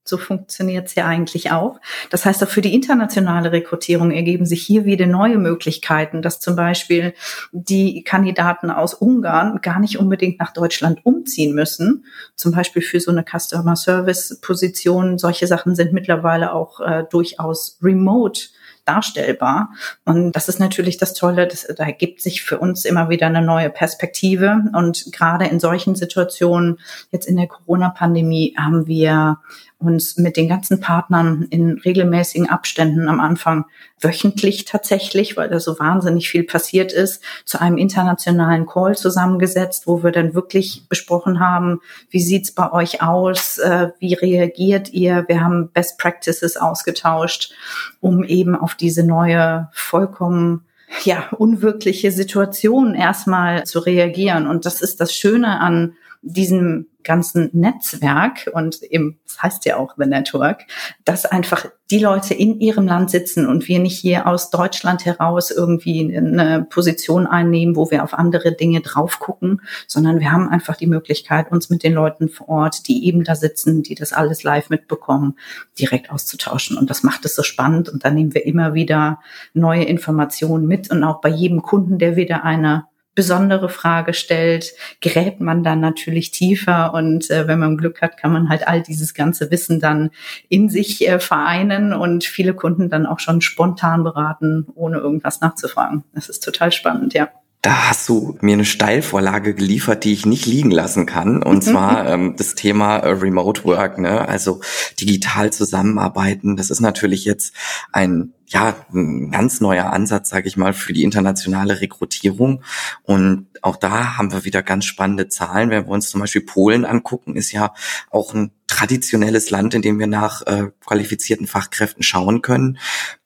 so 0.05 0.19
funktioniert 0.19 0.89
es 0.89 0.95
ja 0.95 1.07
eigentlich 1.07 1.51
auch. 1.51 1.81
Das 2.11 2.25
heißt, 2.25 2.43
auch 2.43 2.49
für 2.49 2.63
die 2.63 2.75
internationale 2.75 3.53
Rekrutierung 3.53 4.11
ergeben 4.11 4.47
sich 4.47 4.63
hier 4.63 4.85
wieder 4.85 5.07
neue 5.07 5.39
Möglichkeiten, 5.39 6.23
dass 6.23 6.41
zum 6.41 6.57
Beispiel 6.57 7.15
die 7.53 8.03
Kandidaten 8.03 8.71
aus 8.71 8.95
Ungarn 8.95 9.61
gar 9.61 9.79
nicht 9.79 9.99
unbedingt 9.99 10.41
nach 10.41 10.53
Deutschland 10.53 11.05
umziehen 11.05 11.55
müssen. 11.55 12.05
Zum 12.35 12.53
Beispiel 12.53 12.83
für 12.83 13.01
so 13.01 13.11
eine 13.11 13.25
Customer 13.25 13.77
Service 13.77 14.41
Position. 14.41 15.19
Solche 15.19 15.47
Sachen 15.47 15.75
sind 15.75 15.93
mittlerweile 15.93 16.53
auch 16.53 16.81
äh, 16.81 17.05
durchaus 17.11 17.79
remote 17.83 18.49
darstellbar. 18.85 19.71
Und 20.05 20.33
das 20.33 20.49
ist 20.49 20.59
natürlich 20.59 20.97
das 20.97 21.15
Tolle, 21.15 21.47
das, 21.47 21.67
da 21.77 21.85
ergibt 21.85 22.21
sich 22.21 22.43
für 22.43 22.59
uns 22.59 22.85
immer 22.85 23.09
wieder 23.09 23.27
eine 23.27 23.43
neue 23.43 23.71
Perspektive. 23.71 24.65
Und 24.75 25.13
gerade 25.13 25.47
in 25.47 25.61
solchen 25.61 25.95
Situationen, 25.95 26.79
jetzt 27.11 27.27
in 27.27 27.37
der 27.37 27.47
Corona-Pandemie, 27.47 28.55
haben 28.59 28.87
wir 28.87 29.39
uns 29.81 30.19
mit 30.19 30.37
den 30.37 30.49
ganzen 30.49 30.81
Partnern 30.81 31.47
in 31.49 31.79
regelmäßigen 31.79 32.49
Abständen 32.49 33.09
am 33.09 33.19
Anfang 33.19 33.65
wöchentlich 33.99 34.67
tatsächlich, 34.67 35.37
weil 35.37 35.49
da 35.49 35.59
so 35.59 35.79
wahnsinnig 35.79 36.29
viel 36.29 36.45
passiert 36.45 36.93
ist, 36.93 37.23
zu 37.47 37.61
einem 37.61 37.79
internationalen 37.79 38.67
Call 38.67 38.97
zusammengesetzt, 38.97 39.87
wo 39.87 40.03
wir 40.03 40.13
dann 40.13 40.35
wirklich 40.35 40.85
besprochen 40.89 41.41
haben, 41.41 41.81
wie 42.11 42.21
sieht's 42.21 42.53
bei 42.53 42.71
euch 42.73 43.03
aus, 43.03 43.59
äh, 43.59 43.89
wie 43.99 44.15
reagiert 44.15 44.91
ihr? 44.93 45.25
Wir 45.29 45.41
haben 45.41 45.71
Best 45.71 45.99
Practices 45.99 46.59
ausgetauscht, 46.59 47.53
um 48.01 48.23
eben 48.23 48.55
auf 48.55 48.75
diese 48.75 49.03
neue 49.03 49.69
vollkommen 49.73 50.67
ja, 51.05 51.29
unwirkliche 51.39 52.13
Situation 52.13 52.95
erstmal 52.95 53.65
zu 53.65 53.79
reagieren. 53.79 54.47
Und 54.47 54.67
das 54.67 54.83
ist 54.83 55.01
das 55.01 55.15
Schöne 55.15 55.61
an 55.61 55.95
diesem 56.23 56.87
ganzen 57.03 57.51
Netzwerk 57.53 58.51
und 58.53 58.83
eben, 58.83 59.19
das 59.27 59.43
heißt 59.43 59.65
ja 59.65 59.77
auch 59.77 59.95
The 59.97 60.07
Network, 60.07 60.67
dass 61.05 61.27
einfach 61.27 61.67
die 61.91 61.99
Leute 61.99 62.35
in 62.35 62.61
ihrem 62.61 62.87
Land 62.87 63.11
sitzen 63.11 63.47
und 63.47 63.67
wir 63.67 63.81
nicht 63.81 63.99
hier 63.99 64.27
aus 64.27 64.51
Deutschland 64.51 65.05
heraus 65.05 65.51
irgendwie 65.51 66.17
eine 66.17 66.67
Position 66.71 67.27
einnehmen, 67.27 67.75
wo 67.75 67.91
wir 67.91 68.05
auf 68.05 68.15
andere 68.15 68.53
Dinge 68.53 68.81
drauf 68.81 69.19
gucken, 69.19 69.61
sondern 69.89 70.21
wir 70.21 70.31
haben 70.31 70.49
einfach 70.49 70.77
die 70.77 70.87
Möglichkeit, 70.87 71.51
uns 71.51 71.69
mit 71.69 71.83
den 71.83 71.95
Leuten 71.95 72.29
vor 72.29 72.49
Ort, 72.49 72.87
die 72.87 73.07
eben 73.07 73.25
da 73.25 73.35
sitzen, 73.35 73.83
die 73.83 73.97
das 73.97 74.13
alles 74.13 74.45
live 74.45 74.71
mitbekommen, 74.71 75.37
direkt 75.79 76.11
auszutauschen. 76.11 76.79
Und 76.79 76.91
das 76.91 77.03
macht 77.03 77.25
es 77.25 77.35
so 77.35 77.43
spannend 77.43 77.89
und 77.89 78.05
da 78.05 78.11
nehmen 78.11 78.35
wir 78.35 78.47
immer 78.47 78.75
wieder 78.75 79.21
neue 79.53 79.85
Informationen 79.85 80.67
mit 80.67 80.91
und 80.91 81.03
auch 81.03 81.21
bei 81.21 81.29
jedem 81.29 81.63
Kunden, 81.63 81.99
der 81.99 82.15
wieder 82.15 82.45
eine 82.45 82.85
besondere 83.21 83.69
Frage 83.69 84.15
stellt, 84.15 84.73
gräbt 85.03 85.43
man 85.43 85.63
dann 85.63 85.79
natürlich 85.79 86.31
tiefer 86.31 86.95
und 86.95 87.31
äh, 87.31 87.47
wenn 87.47 87.59
man 87.59 87.77
Glück 87.77 88.01
hat, 88.01 88.17
kann 88.17 88.33
man 88.33 88.49
halt 88.49 88.67
all 88.67 88.81
dieses 88.81 89.13
ganze 89.13 89.51
Wissen 89.51 89.79
dann 89.79 90.09
in 90.49 90.71
sich 90.71 91.07
äh, 91.07 91.21
vereinen 91.21 91.93
und 91.93 92.25
viele 92.25 92.55
Kunden 92.55 92.89
dann 92.89 93.05
auch 93.05 93.21
schon 93.21 93.43
spontan 93.43 94.05
beraten, 94.05 94.69
ohne 94.75 94.97
irgendwas 94.97 95.43
nachzufragen. 95.43 96.03
Das 96.15 96.31
ist 96.31 96.43
total 96.43 96.73
spannend, 96.73 97.13
ja 97.13 97.29
da 97.63 97.91
hast 97.91 98.09
du 98.09 98.39
mir 98.41 98.55
eine 98.55 98.65
Steilvorlage 98.65 99.55
geliefert, 99.55 100.05
die 100.05 100.15
ich 100.15 100.25
nicht 100.25 100.47
liegen 100.47 100.71
lassen 100.71 101.05
kann. 101.05 101.43
Und 101.43 101.63
zwar 101.63 102.09
ähm, 102.09 102.35
das 102.37 102.55
Thema 102.55 102.97
äh, 102.99 103.11
Remote 103.11 103.65
Work, 103.65 103.99
ne? 103.99 104.27
also 104.27 104.61
digital 104.99 105.53
zusammenarbeiten. 105.53 106.57
Das 106.57 106.71
ist 106.71 106.81
natürlich 106.81 107.27
jetzt 107.27 107.55
ein 107.93 108.33
ja 108.47 108.75
ein 108.93 109.31
ganz 109.31 109.61
neuer 109.61 109.93
Ansatz, 109.93 110.31
sage 110.31 110.49
ich 110.49 110.57
mal, 110.57 110.73
für 110.73 110.93
die 110.93 111.05
internationale 111.05 111.81
Rekrutierung. 111.81 112.63
Und 113.03 113.47
auch 113.63 113.77
da 113.77 114.17
haben 114.17 114.33
wir 114.33 114.45
wieder 114.45 114.63
ganz 114.63 114.87
spannende 114.87 115.29
Zahlen. 115.29 115.71
Wenn 115.71 115.85
wir 115.85 115.93
uns 115.93 116.11
zum 116.11 116.21
Beispiel 116.21 116.43
Polen 116.43 116.85
angucken, 116.85 117.37
ist 117.37 117.53
ja 117.53 117.75
auch 118.11 118.35
ein 118.35 118.51
traditionelles 118.67 119.51
Land, 119.51 119.75
in 119.75 119.83
dem 119.83 119.99
wir 119.99 120.09
nach 120.09 120.47
äh, 120.47 120.71
qualifizierten 120.85 121.47
Fachkräften 121.47 122.03
schauen 122.03 122.43
können. 122.43 122.79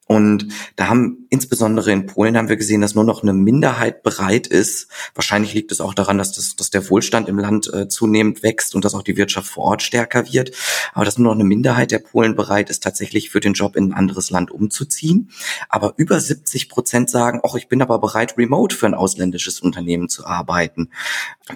Und 0.06 0.48
da 0.76 0.88
haben 0.88 1.23
insbesondere 1.34 1.90
in 1.90 2.06
Polen 2.06 2.36
haben 2.36 2.48
wir 2.48 2.56
gesehen, 2.56 2.80
dass 2.80 2.94
nur 2.94 3.02
noch 3.02 3.22
eine 3.22 3.32
Minderheit 3.32 4.04
bereit 4.04 4.46
ist. 4.46 4.86
Wahrscheinlich 5.14 5.52
liegt 5.52 5.72
es 5.72 5.80
auch 5.80 5.92
daran, 5.92 6.16
dass, 6.16 6.30
das, 6.32 6.54
dass 6.54 6.70
der 6.70 6.88
Wohlstand 6.88 7.28
im 7.28 7.40
Land 7.40 7.72
äh, 7.74 7.88
zunehmend 7.88 8.44
wächst 8.44 8.76
und 8.76 8.84
dass 8.84 8.94
auch 8.94 9.02
die 9.02 9.16
Wirtschaft 9.16 9.48
vor 9.48 9.64
Ort 9.64 9.82
stärker 9.82 10.32
wird. 10.32 10.52
Aber 10.92 11.04
dass 11.04 11.18
nur 11.18 11.26
noch 11.26 11.34
eine 11.34 11.42
Minderheit 11.42 11.90
der 11.90 11.98
Polen 11.98 12.36
bereit 12.36 12.70
ist, 12.70 12.84
tatsächlich 12.84 13.30
für 13.30 13.40
den 13.40 13.54
Job 13.54 13.74
in 13.74 13.88
ein 13.88 13.92
anderes 13.94 14.30
Land 14.30 14.52
umzuziehen. 14.52 15.30
Aber 15.68 15.94
über 15.96 16.20
70 16.20 16.68
Prozent 16.68 17.10
sagen, 17.10 17.40
ach, 17.42 17.56
ich 17.56 17.66
bin 17.66 17.82
aber 17.82 17.98
bereit, 17.98 18.38
remote 18.38 18.76
für 18.76 18.86
ein 18.86 18.94
ausländisches 18.94 19.58
Unternehmen 19.58 20.08
zu 20.08 20.24
arbeiten. 20.24 20.90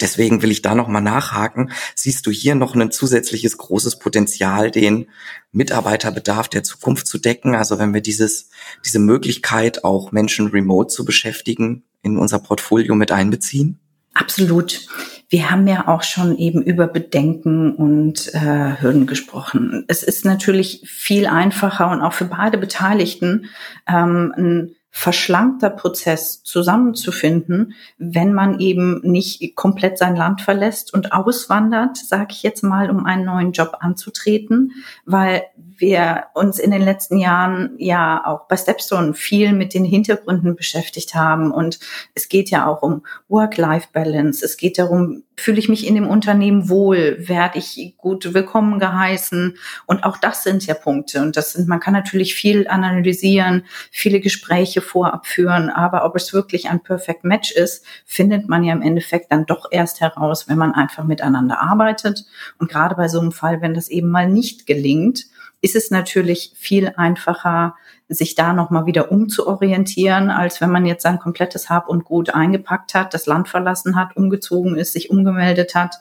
Deswegen 0.01 0.43
will 0.43 0.51
ich 0.51 0.61
da 0.61 0.75
nochmal 0.75 1.03
nachhaken. 1.03 1.71
Siehst 1.95 2.27
du 2.27 2.33
hier 2.33 2.57
noch 2.57 2.75
ein 2.75 2.91
zusätzliches 2.91 3.57
großes 3.59 4.01
Potenzial, 4.01 4.73
den 4.73 5.07
Mitarbeiterbedarf 5.53 6.49
der 6.49 6.63
Zukunft 6.63 7.07
zu 7.07 7.19
decken? 7.19 7.55
Also 7.55 7.79
wenn 7.79 7.95
wir 7.95 8.01
dieses, 8.01 8.51
diese 8.85 8.99
Möglichkeit, 8.99 9.68
auch 9.85 10.13
Menschen 10.13 10.49
remote 10.49 10.89
zu 10.89 11.05
beschäftigen, 11.05 11.85
in 12.03 12.17
unser 12.17 12.39
Portfolio 12.39 12.95
mit 12.95 13.13
einbeziehen? 13.13 13.79
Absolut. 14.15 14.87
Wir 15.29 15.51
haben 15.51 15.67
ja 15.67 15.89
auch 15.89 16.03
schon 16.03 16.37
eben 16.39 16.63
über 16.63 16.87
Bedenken 16.87 17.75
und 17.75 18.35
äh, 18.35 18.81
Hürden 18.81 19.07
gesprochen. 19.07 19.85
Es 19.87 20.03
ist 20.03 20.25
natürlich 20.25 20.83
viel 20.87 21.27
einfacher 21.27 21.91
und 21.91 22.01
auch 22.01 22.15
für 22.15 22.25
beide 22.25 22.59
Beteiligten 22.59 23.47
ähm, 23.87 24.33
ein 24.37 24.75
verschlankter 24.91 25.71
Prozess 25.71 26.43
zusammenzufinden, 26.43 27.75
wenn 27.99 28.33
man 28.33 28.59
eben 28.59 29.01
nicht 29.03 29.55
komplett 29.55 29.99
sein 29.99 30.17
Land 30.17 30.41
verlässt 30.41 30.95
und 30.95 31.13
auswandert, 31.13 31.97
sage 31.97 32.29
ich 32.31 32.43
jetzt 32.43 32.63
mal, 32.63 32.91
um 32.91 33.05
einen 33.05 33.25
neuen 33.25 33.53
Job 33.53 33.77
anzutreten, 33.81 34.73
weil 35.05 35.43
wir 35.77 36.25
uns 36.35 36.59
in 36.59 36.71
den 36.71 36.83
letzten 36.83 37.19
Jahren 37.19 37.75
ja 37.79 38.27
auch 38.27 38.49
bei 38.49 38.57
Stepstone 38.57 39.15
viel 39.15 39.53
mit 39.53 39.75
den 39.75 39.85
Hintergründen 39.85 40.57
beschäftigt 40.57 41.15
haben. 41.15 41.53
Und 41.53 41.79
es 42.15 42.29
geht 42.29 42.51
ja 42.51 42.67
auch 42.67 42.83
um 42.83 43.05
Work-Life-Balance. 43.29 44.45
Es 44.45 44.57
geht 44.57 44.79
darum, 44.79 45.23
fühle 45.39 45.59
ich 45.59 45.69
mich 45.69 45.87
in 45.87 45.95
dem 45.95 46.07
Unternehmen 46.07 46.69
wohl? 46.69 47.17
Werde 47.21 47.59
ich 47.59 47.95
gut 47.97 48.35
willkommen 48.35 48.79
geheißen? 48.79 49.57
Und 49.87 50.05
auch 50.05 50.17
das 50.17 50.43
sind 50.43 50.67
ja 50.67 50.75
Punkte. 50.75 51.23
Und 51.23 51.37
das 51.37 51.53
sind, 51.53 51.69
man 51.69 51.81
kann 51.81 51.95
natürlich 51.95 52.35
viel 52.35 52.69
analysieren, 52.69 53.65
viele 53.91 54.21
Gespräche 54.21 54.81
vorab 54.81 55.27
führen. 55.27 55.71
Aber 55.71 56.05
ob 56.05 56.17
es 56.17 56.33
wirklich 56.33 56.69
ein 56.69 56.83
Perfect 56.83 57.25
Match 57.25 57.53
ist, 57.53 57.85
findet 58.05 58.49
man 58.49 58.65
ja 58.65 58.73
im 58.73 58.83
Endeffekt 58.83 59.31
dann 59.33 59.47
doch 59.47 59.69
erst 59.71 60.01
heraus, 60.01 60.49
wenn 60.49 60.59
man 60.59 60.73
einfach 60.73 61.05
miteinander 61.05 61.61
arbeitet. 61.61 62.25
Und 62.59 62.71
gerade 62.71 62.95
bei 62.97 63.09
so 63.09 63.21
einem 63.21 63.33
Fall, 63.33 63.61
wenn 63.61 63.75
das 63.75 63.89
eben 63.89 64.09
mal 64.09 64.29
nicht 64.29 64.67
gelingt, 64.67 65.27
ist 65.61 65.75
es 65.77 65.91
natürlich 65.91 66.53
viel 66.55 66.93
einfacher, 66.97 67.75
sich 68.09 68.35
da 68.35 68.53
nochmal 68.53 68.87
wieder 68.87 69.13
umzuorientieren, 69.13 70.31
als 70.31 70.61
wenn 70.61 70.71
man 70.71 70.87
jetzt 70.87 71.03
sein 71.03 71.19
komplettes 71.19 71.69
Hab 71.69 71.89
und 71.89 72.05
Gut 72.05 72.31
eingepackt 72.31 72.95
hat, 72.95 73.13
das 73.15 73.27
Land 73.27 73.49
verlassen 73.49 73.97
hat, 73.97 74.17
umgezogen 74.17 74.77
ist, 74.77 74.93
sich 74.93 75.11
umgemeldet 75.11 75.75
hat. 75.75 75.97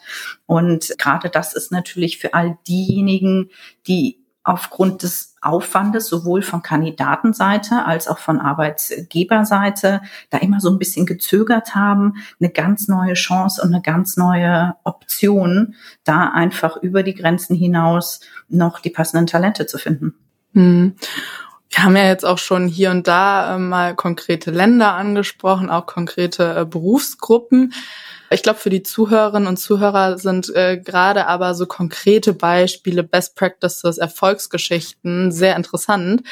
Und 0.45 0.95
gerade 0.97 1.29
das 1.29 1.53
ist 1.53 1.71
natürlich 1.71 2.17
für 2.17 2.33
all 2.33 2.57
diejenigen, 2.67 3.49
die 3.87 4.23
aufgrund 4.47 5.03
des 5.03 5.35
Aufwandes 5.41 6.07
sowohl 6.07 6.41
von 6.41 6.61
Kandidatenseite 6.61 7.85
als 7.85 8.07
auch 8.07 8.17
von 8.17 8.39
Arbeitgeberseite 8.39 10.01
da 10.29 10.37
immer 10.37 10.61
so 10.61 10.69
ein 10.69 10.79
bisschen 10.79 11.05
gezögert 11.05 11.75
haben, 11.75 12.13
eine 12.39 12.49
ganz 12.49 12.87
neue 12.87 13.13
Chance 13.13 13.61
und 13.61 13.73
eine 13.73 13.81
ganz 13.81 14.15
neue 14.15 14.75
Option, 14.85 15.75
da 16.05 16.29
einfach 16.29 16.77
über 16.77 17.03
die 17.03 17.13
Grenzen 17.13 17.57
hinaus 17.57 18.21
noch 18.47 18.79
die 18.79 18.89
passenden 18.89 19.27
Talente 19.27 19.65
zu 19.65 19.77
finden. 19.77 20.15
Hm. 20.53 20.95
Wir 21.69 21.83
haben 21.83 21.95
ja 21.95 22.05
jetzt 22.05 22.25
auch 22.25 22.37
schon 22.37 22.67
hier 22.67 22.91
und 22.91 23.07
da 23.07 23.55
äh, 23.55 23.59
mal 23.59 23.95
konkrete 23.95 24.51
Länder 24.51 24.93
angesprochen, 24.93 25.69
auch 25.69 25.85
konkrete 25.85 26.61
äh, 26.61 26.65
Berufsgruppen. 26.65 27.73
Ich 28.29 28.43
glaube, 28.43 28.59
für 28.59 28.69
die 28.69 28.83
Zuhörerinnen 28.83 29.47
und 29.47 29.57
Zuhörer 29.57 30.17
sind 30.17 30.53
äh, 30.55 30.77
gerade 30.77 31.27
aber 31.27 31.53
so 31.55 31.65
konkrete 31.65 32.33
Beispiele, 32.33 33.03
Best 33.03 33.35
Practices, 33.35 33.97
Erfolgsgeschichten 33.97 35.31
sehr 35.31 35.55
interessant. 35.55 36.23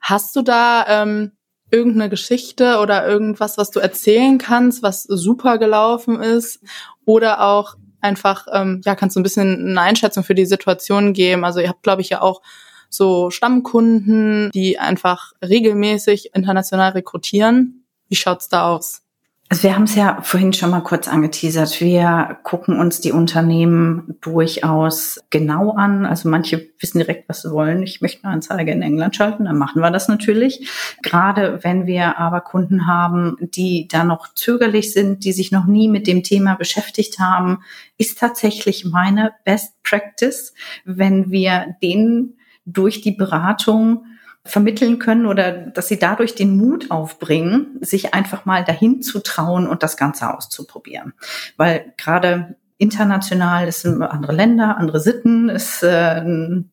Hast 0.00 0.36
du 0.36 0.42
da 0.42 0.84
ähm, 0.88 1.32
irgendeine 1.70 2.08
Geschichte 2.08 2.78
oder 2.78 3.06
irgendwas, 3.06 3.58
was 3.58 3.70
du 3.70 3.80
erzählen 3.80 4.38
kannst, 4.38 4.82
was 4.82 5.02
super 5.02 5.58
gelaufen 5.58 6.20
ist? 6.20 6.60
Oder 7.04 7.42
auch 7.42 7.76
einfach, 8.00 8.46
ähm, 8.52 8.80
ja, 8.84 8.94
kannst 8.94 9.16
du 9.16 9.20
ein 9.20 9.22
bisschen 9.22 9.70
eine 9.70 9.80
Einschätzung 9.80 10.24
für 10.24 10.34
die 10.34 10.46
Situation 10.46 11.12
geben? 11.12 11.44
Also 11.44 11.60
ihr 11.60 11.68
habt, 11.68 11.82
glaube 11.82 12.02
ich, 12.02 12.10
ja 12.10 12.20
auch 12.20 12.42
so 12.88 13.30
Stammkunden, 13.30 14.50
die 14.52 14.78
einfach 14.78 15.32
regelmäßig 15.42 16.34
international 16.34 16.92
rekrutieren. 16.92 17.84
Wie 18.08 18.16
schaut's 18.16 18.48
da 18.48 18.68
aus? 18.68 19.02
Also 19.50 19.62
wir 19.62 19.74
haben 19.74 19.84
es 19.84 19.94
ja 19.94 20.20
vorhin 20.20 20.52
schon 20.52 20.68
mal 20.68 20.82
kurz 20.82 21.08
angeteasert. 21.08 21.80
Wir 21.80 22.38
gucken 22.42 22.78
uns 22.78 23.00
die 23.00 23.12
Unternehmen 23.12 24.18
durchaus 24.20 25.20
genau 25.30 25.70
an. 25.70 26.04
Also 26.04 26.28
manche 26.28 26.68
wissen 26.78 26.98
direkt, 26.98 27.30
was 27.30 27.40
sie 27.42 27.50
wollen. 27.50 27.82
Ich 27.82 28.02
möchte 28.02 28.24
eine 28.24 28.34
Anzeige 28.34 28.72
in 28.72 28.82
England 28.82 29.16
schalten, 29.16 29.46
dann 29.46 29.56
machen 29.56 29.80
wir 29.80 29.90
das 29.90 30.06
natürlich. 30.06 30.68
Gerade 31.02 31.60
wenn 31.62 31.86
wir 31.86 32.18
aber 32.18 32.42
Kunden 32.42 32.86
haben, 32.86 33.38
die 33.40 33.88
da 33.88 34.04
noch 34.04 34.34
zögerlich 34.34 34.92
sind, 34.92 35.24
die 35.24 35.32
sich 35.32 35.50
noch 35.50 35.64
nie 35.64 35.88
mit 35.88 36.06
dem 36.06 36.22
Thema 36.22 36.54
beschäftigt 36.56 37.18
haben, 37.18 37.62
ist 37.96 38.18
tatsächlich 38.18 38.84
meine 38.84 39.32
Best 39.46 39.82
Practice, 39.82 40.52
wenn 40.84 41.30
wir 41.30 41.74
denen 41.82 42.37
durch 42.72 43.00
die 43.00 43.12
Beratung 43.12 44.04
vermitteln 44.44 44.98
können 44.98 45.26
oder 45.26 45.52
dass 45.52 45.88
sie 45.88 45.98
dadurch 45.98 46.34
den 46.34 46.56
Mut 46.56 46.90
aufbringen, 46.90 47.78
sich 47.80 48.14
einfach 48.14 48.44
mal 48.44 48.64
dahin 48.64 49.02
zu 49.02 49.20
trauen 49.20 49.66
und 49.66 49.82
das 49.82 49.96
Ganze 49.96 50.32
auszuprobieren. 50.34 51.12
Weil 51.56 51.92
gerade 51.96 52.56
international, 52.78 53.66
es 53.66 53.82
sind 53.82 54.00
andere 54.02 54.32
Länder, 54.32 54.78
andere 54.78 55.00
Sitten, 55.00 55.48
ist 55.48 55.82
äh, 55.82 56.20
ein 56.20 56.70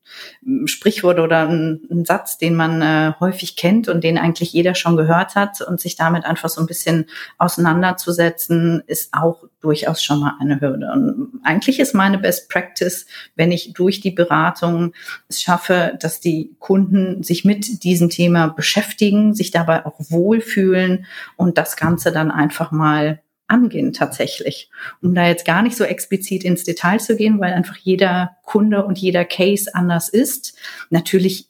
Sprichwort 0.66 1.20
oder 1.20 1.50
ein, 1.50 2.06
Satz, 2.06 2.38
den 2.38 2.56
man 2.56 2.82
äh, 2.84 3.14
häufig 3.20 3.56
kennt 3.56 3.90
und 3.90 4.04
den 4.04 4.20
eigentlich 4.20 4.54
jeder 4.54 4.76
schon 4.76 4.98
gehört 4.98 5.34
hat 5.34 5.62
und 5.62 5.80
sich 5.80 5.96
damit 5.96 6.24
einfach 6.24 6.50
so 6.50 6.62
ein 6.62 6.68
bisschen 6.68 7.08
auseinanderzusetzen, 7.40 8.84
ist 8.86 9.14
auch 9.14 9.46
durchaus 9.62 10.04
schon 10.04 10.20
mal 10.20 10.36
eine 10.40 10.62
Hürde. 10.62 10.92
Und 10.94 11.40
eigentlich 11.44 11.80
ist 11.80 11.96
meine 11.96 12.20
Best 12.20 12.50
Practice, 12.50 13.08
wenn 13.36 13.52
ich 13.52 13.74
durch 13.74 14.00
die 14.00 14.12
Beratung 14.12 14.94
es 15.28 15.42
schaffe, 15.42 15.98
dass 16.00 16.20
die 16.20 16.56
Kunden 16.60 17.24
sich 17.24 17.46
mit 17.46 17.84
diesem 17.84 18.12
Thema 18.12 18.48
beschäftigen, 18.50 19.34
sich 19.34 19.50
dabei 19.50 19.88
auch 19.88 20.00
wohlfühlen 20.10 21.08
und 21.36 21.58
das 21.58 21.78
Ganze 21.78 22.12
dann 22.12 22.30
einfach 22.30 22.72
mal 22.72 23.22
angehen 23.48 23.94
tatsächlich. 23.94 24.70
Um 25.02 25.14
da 25.14 25.28
jetzt 25.28 25.46
gar 25.46 25.62
nicht 25.62 25.78
so 25.78 25.84
explizit 25.84 26.44
ins 26.44 26.64
Detail 26.64 27.00
zu 27.00 27.16
gehen, 27.16 27.40
weil 27.40 27.54
einfach 27.54 27.78
jeder 27.78 28.38
Kunde 28.44 28.86
und 28.86 28.98
jeder 28.98 29.26
Case 29.26 29.74
anders 29.74 30.10
ist. 30.10 30.58
Natürlich 30.90 31.50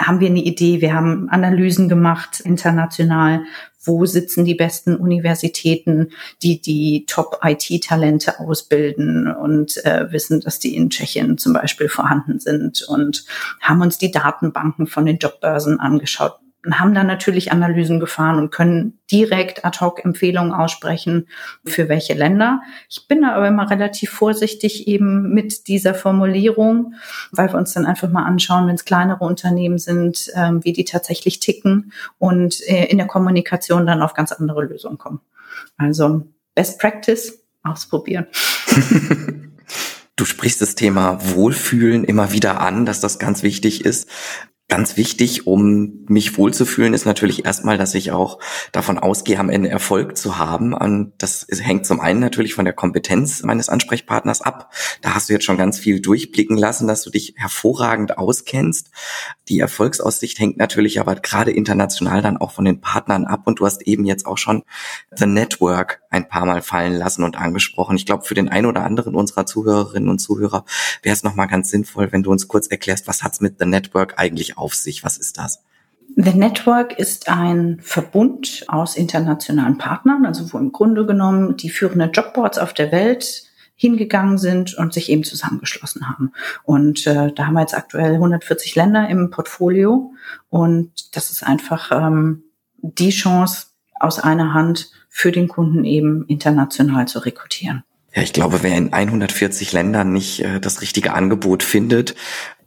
haben 0.00 0.20
wir 0.20 0.28
eine 0.28 0.42
Idee, 0.42 0.80
wir 0.80 0.92
haben 0.92 1.28
Analysen 1.28 1.88
gemacht 1.88 2.40
international, 2.40 3.44
wo 3.84 4.06
sitzen 4.06 4.44
die 4.44 4.54
besten 4.54 4.96
Universitäten, 4.96 6.10
die 6.42 6.60
die 6.60 7.04
Top-IT-Talente 7.06 8.40
ausbilden 8.40 9.30
und 9.30 9.84
äh, 9.84 10.10
wissen, 10.10 10.40
dass 10.40 10.58
die 10.58 10.74
in 10.74 10.90
Tschechien 10.90 11.38
zum 11.38 11.52
Beispiel 11.52 11.88
vorhanden 11.88 12.40
sind 12.40 12.82
und 12.82 13.24
haben 13.60 13.82
uns 13.82 13.98
die 13.98 14.10
Datenbanken 14.10 14.86
von 14.86 15.06
den 15.06 15.18
Jobbörsen 15.18 15.78
angeschaut, 15.78 16.38
haben 16.72 16.94
dann 16.94 17.06
natürlich 17.06 17.52
Analysen 17.52 18.00
gefahren 18.00 18.38
und 18.38 18.50
können 18.50 18.98
direkt 19.10 19.64
ad 19.64 19.80
hoc 19.80 20.04
Empfehlungen 20.04 20.52
aussprechen, 20.52 21.28
für 21.64 21.88
welche 21.88 22.14
Länder. 22.14 22.62
Ich 22.88 23.06
bin 23.06 23.22
da 23.22 23.34
aber 23.34 23.48
immer 23.48 23.70
relativ 23.70 24.10
vorsichtig 24.10 24.88
eben 24.88 25.32
mit 25.34 25.68
dieser 25.68 25.94
Formulierung, 25.94 26.94
weil 27.32 27.52
wir 27.52 27.58
uns 27.58 27.74
dann 27.74 27.86
einfach 27.86 28.10
mal 28.10 28.24
anschauen, 28.24 28.66
wenn 28.66 28.76
es 28.76 28.84
kleinere 28.84 29.24
Unternehmen 29.24 29.78
sind, 29.78 30.28
äh, 30.34 30.52
wie 30.62 30.72
die 30.72 30.84
tatsächlich 30.84 31.40
ticken 31.40 31.92
und 32.18 32.60
äh, 32.68 32.86
in 32.86 32.98
der 32.98 33.06
Kommunikation 33.06 33.86
dann 33.86 34.02
auf 34.02 34.14
ganz 34.14 34.32
andere 34.32 34.64
Lösungen 34.64 34.98
kommen. 34.98 35.20
Also 35.76 36.26
Best 36.54 36.80
Practice 36.80 37.44
ausprobieren. 37.62 38.26
Du 40.16 40.24
sprichst 40.24 40.60
das 40.60 40.76
Thema 40.76 41.18
Wohlfühlen 41.34 42.04
immer 42.04 42.30
wieder 42.30 42.60
an, 42.60 42.86
dass 42.86 43.00
das 43.00 43.18
ganz 43.18 43.42
wichtig 43.42 43.84
ist. 43.84 44.08
Ganz 44.74 44.96
wichtig, 44.96 45.46
um 45.46 46.04
mich 46.08 46.36
wohlzufühlen, 46.36 46.94
ist 46.94 47.06
natürlich 47.06 47.44
erstmal, 47.44 47.78
dass 47.78 47.94
ich 47.94 48.10
auch 48.10 48.40
davon 48.72 48.98
ausgehe, 48.98 49.38
am 49.38 49.48
Ende 49.48 49.68
Erfolg 49.68 50.16
zu 50.16 50.36
haben. 50.36 50.74
Und 50.74 51.12
das 51.18 51.46
hängt 51.48 51.86
zum 51.86 52.00
einen 52.00 52.18
natürlich 52.18 52.54
von 52.54 52.64
der 52.64 52.74
Kompetenz 52.74 53.44
meines 53.44 53.68
Ansprechpartners 53.68 54.40
ab. 54.40 54.74
Da 55.00 55.14
hast 55.14 55.28
du 55.28 55.32
jetzt 55.32 55.44
schon 55.44 55.58
ganz 55.58 55.78
viel 55.78 56.00
durchblicken 56.00 56.56
lassen, 56.56 56.88
dass 56.88 57.02
du 57.02 57.10
dich 57.10 57.34
hervorragend 57.36 58.18
auskennst. 58.18 58.90
Die 59.48 59.60
Erfolgsaussicht 59.60 60.40
hängt 60.40 60.56
natürlich 60.56 60.98
aber 60.98 61.14
gerade 61.14 61.52
international 61.52 62.20
dann 62.20 62.36
auch 62.36 62.50
von 62.50 62.64
den 62.64 62.80
Partnern 62.80 63.26
ab. 63.26 63.42
Und 63.44 63.60
du 63.60 63.66
hast 63.66 63.82
eben 63.82 64.04
jetzt 64.04 64.26
auch 64.26 64.38
schon 64.38 64.64
The 65.14 65.26
Network 65.26 66.00
ein 66.10 66.28
paar 66.28 66.46
Mal 66.46 66.62
fallen 66.62 66.94
lassen 66.94 67.22
und 67.22 67.36
angesprochen. 67.36 67.96
Ich 67.96 68.06
glaube, 68.06 68.24
für 68.24 68.34
den 68.34 68.48
einen 68.48 68.66
oder 68.66 68.84
anderen 68.84 69.14
unserer 69.14 69.46
Zuhörerinnen 69.46 70.08
und 70.08 70.18
Zuhörer 70.18 70.64
wäre 71.02 71.12
es 71.12 71.22
nochmal 71.22 71.46
ganz 71.46 71.70
sinnvoll, 71.70 72.10
wenn 72.10 72.24
du 72.24 72.32
uns 72.32 72.48
kurz 72.48 72.66
erklärst, 72.66 73.06
was 73.06 73.22
hat's 73.22 73.40
mit 73.40 73.60
The 73.60 73.66
Network 73.66 74.14
eigentlich 74.16 74.56
sich? 74.72 75.04
Was 75.04 75.18
ist 75.18 75.36
das? 75.36 75.62
The 76.16 76.32
Network 76.32 76.98
ist 76.98 77.28
ein 77.28 77.80
Verbund 77.82 78.64
aus 78.68 78.96
internationalen 78.96 79.78
Partnern, 79.78 80.24
also 80.24 80.52
wo 80.52 80.58
im 80.58 80.70
Grunde 80.70 81.06
genommen 81.06 81.56
die 81.56 81.70
führenden 81.70 82.12
Jobboards 82.12 82.58
auf 82.58 82.72
der 82.72 82.92
Welt 82.92 83.44
hingegangen 83.76 84.38
sind 84.38 84.74
und 84.74 84.94
sich 84.94 85.10
eben 85.10 85.24
zusammengeschlossen 85.24 86.08
haben. 86.08 86.32
Und 86.62 87.06
äh, 87.06 87.32
da 87.32 87.46
haben 87.46 87.54
wir 87.54 87.62
jetzt 87.62 87.76
aktuell 87.76 88.14
140 88.14 88.76
Länder 88.76 89.08
im 89.08 89.30
Portfolio 89.30 90.12
und 90.48 91.16
das 91.16 91.32
ist 91.32 91.42
einfach 91.42 91.90
ähm, 91.90 92.44
die 92.76 93.10
Chance 93.10 93.66
aus 93.98 94.20
einer 94.20 94.54
Hand 94.54 94.90
für 95.08 95.32
den 95.32 95.48
Kunden 95.48 95.84
eben 95.84 96.24
international 96.26 97.08
zu 97.08 97.18
rekrutieren. 97.20 97.82
Ja, 98.14 98.22
ich 98.22 98.32
glaube, 98.32 98.62
wer 98.62 98.76
in 98.76 98.92
140 98.92 99.72
Ländern 99.72 100.12
nicht 100.12 100.40
äh, 100.40 100.60
das 100.60 100.80
richtige 100.80 101.14
Angebot 101.14 101.64
findet, 101.64 102.14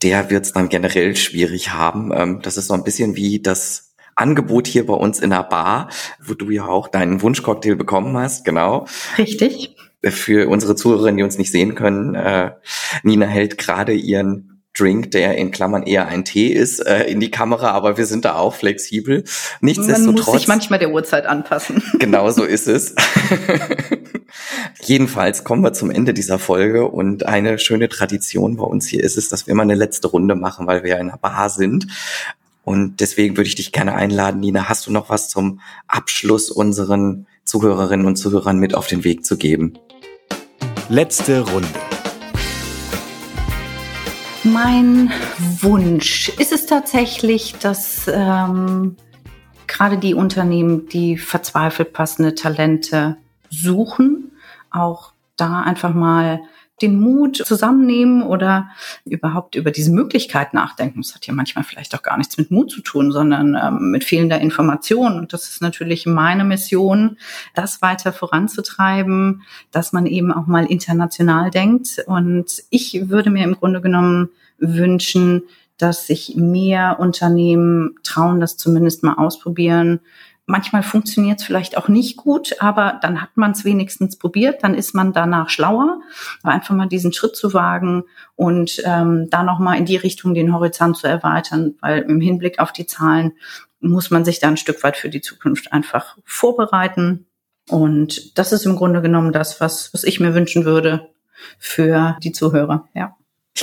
der 0.02 0.30
wird 0.30 0.46
es 0.46 0.54
dann 0.54 0.70
generell 0.70 1.16
schwierig 1.16 1.72
haben. 1.72 2.12
Ähm, 2.14 2.42
das 2.42 2.58
ist 2.58 2.68
so 2.68 2.74
ein 2.74 2.84
bisschen 2.84 3.16
wie 3.16 3.42
das 3.42 3.94
Angebot 4.16 4.68
hier 4.68 4.86
bei 4.86 4.94
uns 4.94 5.20
in 5.20 5.30
der 5.30 5.44
Bar, 5.44 5.90
wo 6.24 6.34
du 6.34 6.50
ja 6.50 6.66
auch 6.66 6.88
deinen 6.88 7.22
Wunschcocktail 7.22 7.76
bekommen 7.76 8.18
hast, 8.18 8.46
genau. 8.46 8.88
Richtig. 9.18 9.76
Für 10.04 10.48
unsere 10.50 10.76
Zuhörerinnen, 10.76 11.18
die 11.18 11.24
uns 11.24 11.38
nicht 11.38 11.52
sehen 11.52 11.76
können, 11.76 12.16
äh, 12.16 12.52
Nina 13.04 13.26
hält 13.26 13.58
gerade 13.58 13.94
ihren 13.94 14.64
Drink, 14.78 15.12
der 15.12 15.38
in 15.38 15.52
Klammern 15.52 15.84
eher 15.84 16.08
ein 16.08 16.24
Tee 16.24 16.50
ist, 16.50 16.80
äh, 16.80 17.04
in 17.06 17.20
die 17.20 17.32
Kamera, 17.32 17.72
aber 17.72 17.98
wir 17.98 18.06
sind 18.06 18.26
da 18.26 18.36
auch 18.36 18.54
flexibel. 18.54 19.24
Nichtsdestotrotz. 19.62 20.06
Man 20.06 20.16
muss 20.16 20.32
sich 20.34 20.48
manchmal 20.48 20.80
der 20.80 20.92
Uhrzeit 20.92 21.26
anpassen. 21.26 21.82
Genau 22.00 22.30
so 22.30 22.44
ist 22.44 22.68
es. 22.68 22.96
Jedenfalls 24.82 25.44
kommen 25.44 25.64
wir 25.64 25.74
zum 25.74 25.92
Ende 25.92 26.14
dieser 26.14 26.40
Folge 26.40 26.88
und 26.88 27.26
eine 27.26 27.60
schöne 27.60 27.90
Tradition 27.90 28.58
bei 28.58 28.64
uns 28.64 28.88
hier 28.88 29.04
ist 29.04 29.18
es, 29.18 29.30
dass 29.30 29.48
wir 29.48 29.52
immer 29.52 29.64
eine 29.64 29.76
letzte 29.76 30.08
Runde 30.08 30.36
machen, 30.36 30.68
weil 30.68 30.84
wir 30.84 30.92
ja 30.92 30.98
in 30.98 31.10
einer 31.10 31.18
Bar 31.18 31.50
sind. 31.50 31.88
Und 32.64 33.00
deswegen 33.00 33.38
würde 33.38 33.48
ich 33.48 33.56
dich 33.56 33.72
gerne 33.72 33.96
einladen, 33.96 34.42
Nina, 34.42 34.68
hast 34.68 34.88
du 34.88 34.92
noch 34.92 35.10
was 35.10 35.30
zum 35.30 35.62
Abschluss 35.88 36.52
unseren 36.52 37.26
Zuhörerinnen 37.46 38.06
und 38.06 38.18
Zuhörern 38.18 38.60
mit 38.60 38.76
auf 38.76 38.88
den 38.88 39.04
Weg 39.04 39.26
zu 39.26 39.38
geben? 39.38 39.80
Letzte 40.90 41.50
Runde. 41.50 41.70
Mein 44.44 45.12
Wunsch 45.62 46.30
ist 46.38 46.52
es 46.54 46.66
tatsächlich, 46.66 47.56
dass 47.56 48.08
ähm, 48.08 48.96
gerade 49.68 49.98
die 49.98 50.14
Unternehmen, 50.14 50.88
die 50.90 51.18
verzweifelt 51.18 51.94
passende 51.94 52.36
Talente 52.36 53.18
suchen, 53.50 54.27
auch 54.80 55.14
da 55.36 55.62
einfach 55.62 55.94
mal 55.94 56.42
den 56.82 57.00
Mut 57.00 57.38
zusammennehmen 57.38 58.22
oder 58.22 58.70
überhaupt 59.04 59.56
über 59.56 59.72
diese 59.72 59.92
Möglichkeit 59.92 60.54
nachdenken. 60.54 61.02
Das 61.02 61.16
hat 61.16 61.26
ja 61.26 61.34
manchmal 61.34 61.64
vielleicht 61.64 61.96
auch 61.96 62.04
gar 62.04 62.18
nichts 62.18 62.38
mit 62.38 62.52
Mut 62.52 62.70
zu 62.70 62.82
tun, 62.82 63.12
sondern 63.12 63.56
ähm, 63.56 63.92
mit 63.92 64.04
fehlender 64.04 64.40
Information. 64.40 65.18
Und 65.18 65.34
das 65.34 65.50
ist 65.50 65.62
natürlich 65.62 66.06
meine 66.06 66.44
Mission, 66.44 67.18
das 67.56 67.82
weiter 67.82 68.14
voranzutreiben, 68.14 69.42
dass 69.72 69.92
man 69.92 70.06
eben 70.06 70.32
auch 70.32 70.46
mal 70.46 70.66
international 70.66 71.50
denkt. 71.50 72.04
Und 72.06 72.64
ich 72.70 73.10
würde 73.10 73.32
mir 73.32 73.44
im 73.44 73.56
Grunde 73.56 73.82
genommen 73.82 74.30
wünschen, 74.60 75.44
dass 75.80 76.06
sich 76.06 76.36
mehr 76.36 77.00
Unternehmen 77.00 77.96
trauen, 78.04 78.40
das 78.40 78.58
zumindest 78.58 79.04
mal 79.04 79.14
ausprobieren, 79.14 80.00
Manchmal 80.50 80.82
funktioniert 80.82 81.42
es 81.42 81.46
vielleicht 81.46 81.76
auch 81.76 81.90
nicht 81.90 82.16
gut, 82.16 82.56
aber 82.62 82.98
dann 83.02 83.22
hat 83.22 83.36
man 83.36 83.52
es 83.52 83.66
wenigstens 83.66 84.18
probiert, 84.18 84.64
dann 84.64 84.76
ist 84.76 84.96
man 84.96 85.12
danach 85.12 85.50
schlauer. 85.50 86.00
Aber 86.42 86.54
einfach 86.54 86.74
mal 86.74 86.88
diesen 86.88 87.12
Schritt 87.12 87.36
zu 87.36 87.54
wagen 87.54 88.06
und 88.38 88.82
ähm, 88.86 89.30
da 89.30 89.44
nochmal 89.44 89.78
in 89.78 89.84
die 89.84 89.98
Richtung 89.98 90.34
den 90.34 90.54
Horizont 90.54 90.96
zu 90.96 91.06
erweitern, 91.06 91.76
weil 91.82 92.04
im 92.04 92.22
Hinblick 92.22 92.60
auf 92.60 92.72
die 92.72 92.86
Zahlen 92.86 93.34
muss 93.82 94.10
man 94.10 94.24
sich 94.24 94.40
da 94.40 94.48
ein 94.48 94.56
Stück 94.56 94.82
weit 94.84 94.96
für 94.96 95.10
die 95.10 95.20
Zukunft 95.20 95.74
einfach 95.74 96.18
vorbereiten. 96.24 97.28
Und 97.68 98.38
das 98.38 98.54
ist 98.54 98.66
im 98.66 98.78
Grunde 98.78 99.02
genommen 99.02 99.34
das, 99.34 99.60
was, 99.60 99.94
was 99.94 100.06
ich 100.06 100.22
mir 100.22 100.34
wünschen 100.34 100.64
würde 100.64 101.10
für 101.60 102.16
die 102.24 102.32
Zuhörer, 102.32 102.88
ja 102.94 103.17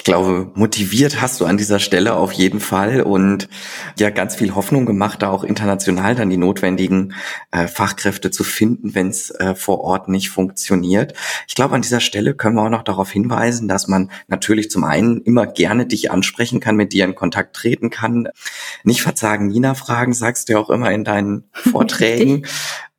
ich 0.04 0.06
glaube, 0.06 0.50
motiviert 0.52 1.22
hast 1.22 1.40
du 1.40 1.46
an 1.46 1.56
dieser 1.56 1.78
Stelle 1.78 2.16
auf 2.16 2.30
jeden 2.32 2.60
Fall 2.60 3.00
und 3.00 3.48
ja 3.98 4.10
ganz 4.10 4.36
viel 4.36 4.54
Hoffnung 4.54 4.84
gemacht, 4.84 5.22
da 5.22 5.30
auch 5.30 5.44
international 5.44 6.14
dann 6.14 6.28
die 6.28 6.36
notwendigen 6.36 7.14
äh, 7.52 7.68
Fachkräfte 7.68 8.30
zu 8.30 8.44
finden, 8.44 8.94
wenn 8.94 9.08
es 9.08 9.30
äh, 9.30 9.54
vor 9.54 9.80
Ort 9.80 10.10
nicht 10.10 10.28
funktioniert. 10.28 11.14
Ich 11.48 11.54
glaube, 11.54 11.74
an 11.74 11.80
dieser 11.80 12.00
Stelle 12.00 12.34
können 12.34 12.56
wir 12.56 12.64
auch 12.64 12.68
noch 12.68 12.82
darauf 12.82 13.10
hinweisen, 13.10 13.66
dass 13.66 13.88
man 13.88 14.10
natürlich 14.28 14.70
zum 14.70 14.84
einen 14.84 15.22
immer 15.22 15.46
gerne 15.46 15.86
dich 15.86 16.10
ansprechen 16.10 16.60
kann, 16.60 16.76
mit 16.76 16.92
dir 16.92 17.06
in 17.06 17.14
Kontakt 17.14 17.56
treten 17.56 17.88
kann. 17.88 18.28
Nicht 18.82 19.00
verzagen, 19.00 19.46
Nina 19.46 19.72
fragen, 19.72 20.12
sagst 20.12 20.50
du 20.50 20.52
ja 20.52 20.58
auch 20.58 20.68
immer 20.68 20.90
in 20.92 21.04
deinen 21.04 21.44
Vorträgen 21.54 22.44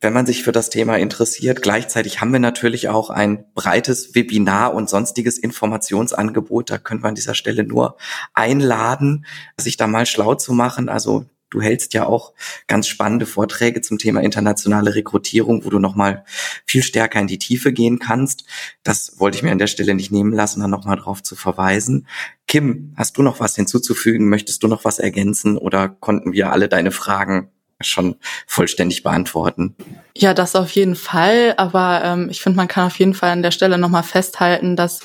wenn 0.06 0.14
man 0.14 0.28
sich 0.28 0.44
für 0.44 0.52
das 0.52 0.70
Thema 0.70 0.98
interessiert. 0.98 1.64
Gleichzeitig 1.64 2.22
haben 2.22 2.32
wir 2.32 2.40
natürlich 2.40 2.90
auch 2.90 3.10
ein 3.10 3.44
breites 3.56 4.14
Webinar 4.14 4.76
und 4.76 4.88
sonstiges 4.88 5.40
Informationsangebot. 5.40 6.70
Da 6.70 6.78
können 6.78 7.02
wir 7.04 7.08
an 7.08 7.16
dieser 7.16 7.34
Stelle 7.34 7.64
nur 7.64 7.98
einladen, 8.36 9.26
sich 9.60 9.78
da 9.78 9.88
mal 9.88 10.06
schlau 10.06 10.36
zu 10.36 10.54
machen. 10.54 10.90
Also 10.90 11.26
du 11.50 11.60
hältst 11.60 11.96
ja 11.96 12.06
auch 12.06 12.34
ganz 12.68 12.88
spannende 12.88 13.26
Vorträge 13.26 13.82
zum 13.82 13.98
Thema 13.98 14.22
internationale 14.22 14.94
Rekrutierung, 14.94 15.66
wo 15.66 15.72
du 15.72 15.80
nochmal 15.80 16.24
viel 16.68 16.84
stärker 16.84 17.20
in 17.20 17.26
die 17.26 17.40
Tiefe 17.40 17.74
gehen 17.74 17.98
kannst. 17.98 18.46
Das 18.84 19.20
wollte 19.20 19.38
ich 19.38 19.44
mir 19.44 19.54
an 19.54 19.58
der 19.58 19.66
Stelle 19.66 19.96
nicht 19.96 20.12
nehmen 20.12 20.34
lassen, 20.34 20.60
da 20.60 20.68
nochmal 20.68 20.98
drauf 20.98 21.24
zu 21.24 21.36
verweisen. 21.36 22.06
Kim, 22.48 22.94
hast 22.96 23.18
du 23.18 23.24
noch 23.24 23.40
was 23.40 23.56
hinzuzufügen? 23.56 24.30
Möchtest 24.30 24.62
du 24.62 24.68
noch 24.68 24.86
was 24.86 25.00
ergänzen 25.00 25.58
oder 25.58 25.90
konnten 25.90 26.32
wir 26.32 26.52
alle 26.52 26.70
deine 26.70 26.92
Fragen 26.92 27.50
schon 27.82 28.16
vollständig 28.48 29.04
beantworten. 29.04 29.76
Ja, 30.16 30.34
das 30.34 30.56
auf 30.56 30.72
jeden 30.72 30.96
Fall. 30.96 31.54
Aber 31.58 32.02
ähm, 32.04 32.30
ich 32.30 32.42
finde, 32.42 32.58
man 32.58 32.68
kann 32.68 32.88
auf 32.88 32.98
jeden 33.00 33.14
Fall 33.14 33.32
an 33.32 33.44
der 33.44 33.52
Stelle 33.52 33.78
nochmal 33.78 34.04
festhalten, 34.04 34.76
dass 34.76 35.02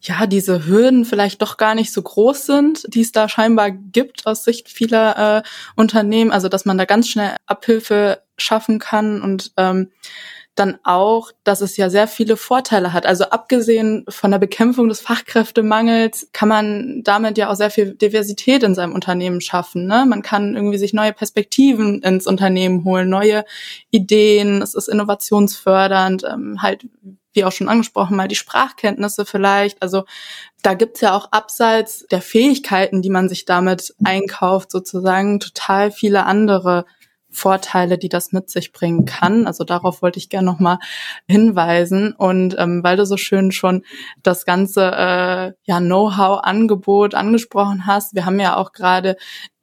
ja 0.00 0.26
diese 0.26 0.66
Hürden 0.66 1.04
vielleicht 1.04 1.42
doch 1.42 1.56
gar 1.56 1.74
nicht 1.74 1.92
so 1.92 2.02
groß 2.02 2.46
sind, 2.46 2.84
die 2.94 3.00
es 3.00 3.12
da 3.12 3.28
scheinbar 3.28 3.70
gibt 3.70 4.26
aus 4.26 4.44
Sicht 4.44 4.68
vieler 4.68 5.38
äh, 5.38 5.48
Unternehmen. 5.76 6.30
Also 6.30 6.48
dass 6.48 6.64
man 6.64 6.78
da 6.78 6.84
ganz 6.84 7.08
schnell 7.08 7.36
Abhilfe 7.46 8.22
schaffen 8.36 8.78
kann 8.78 9.22
und 9.22 9.52
ähm, 9.56 9.90
dann 10.54 10.78
auch, 10.84 11.32
dass 11.42 11.60
es 11.60 11.76
ja 11.76 11.90
sehr 11.90 12.06
viele 12.06 12.36
Vorteile 12.36 12.92
hat. 12.92 13.06
Also 13.06 13.24
abgesehen 13.24 14.04
von 14.08 14.30
der 14.30 14.38
Bekämpfung 14.38 14.88
des 14.88 15.00
Fachkräftemangels 15.00 16.28
kann 16.32 16.48
man 16.48 17.02
damit 17.02 17.38
ja 17.38 17.50
auch 17.50 17.56
sehr 17.56 17.70
viel 17.70 17.94
Diversität 17.94 18.62
in 18.62 18.74
seinem 18.74 18.92
Unternehmen 18.92 19.40
schaffen. 19.40 19.86
Ne? 19.86 20.06
Man 20.06 20.22
kann 20.22 20.54
irgendwie 20.54 20.78
sich 20.78 20.92
neue 20.92 21.12
Perspektiven 21.12 22.02
ins 22.02 22.26
Unternehmen 22.26 22.84
holen, 22.84 23.08
neue 23.08 23.44
Ideen. 23.90 24.62
Es 24.62 24.74
ist 24.74 24.88
innovationsfördernd, 24.88 26.24
ähm, 26.24 26.62
halt 26.62 26.86
wie 27.32 27.44
auch 27.44 27.52
schon 27.52 27.68
angesprochen, 27.68 28.16
mal 28.16 28.28
die 28.28 28.36
Sprachkenntnisse 28.36 29.26
vielleicht. 29.26 29.82
Also 29.82 30.04
da 30.62 30.74
gibt's 30.74 31.00
ja 31.00 31.16
auch 31.16 31.32
abseits 31.32 32.06
der 32.06 32.22
Fähigkeiten, 32.22 33.02
die 33.02 33.10
man 33.10 33.28
sich 33.28 33.44
damit 33.44 33.92
einkauft, 34.04 34.70
sozusagen 34.70 35.40
total 35.40 35.90
viele 35.90 36.26
andere 36.26 36.86
Vorteile, 37.34 37.98
die 37.98 38.08
das 38.08 38.32
mit 38.32 38.50
sich 38.50 38.72
bringen 38.72 39.04
kann. 39.04 39.46
Also 39.46 39.64
darauf 39.64 40.02
wollte 40.02 40.18
ich 40.18 40.28
gerne 40.28 40.46
nochmal 40.46 40.78
hinweisen. 41.28 42.12
Und 42.12 42.56
ähm, 42.58 42.82
weil 42.82 42.96
du 42.96 43.04
so 43.04 43.16
schön 43.16 43.52
schon 43.52 43.82
das 44.22 44.44
ganze 44.44 44.82
äh, 44.82 45.52
ja, 45.64 45.80
Know-how-Angebot 45.80 47.14
angesprochen 47.14 47.86
hast, 47.86 48.14
wir 48.14 48.24
haben 48.24 48.40
ja 48.40 48.56
auch 48.56 48.72
gerade 48.72 49.16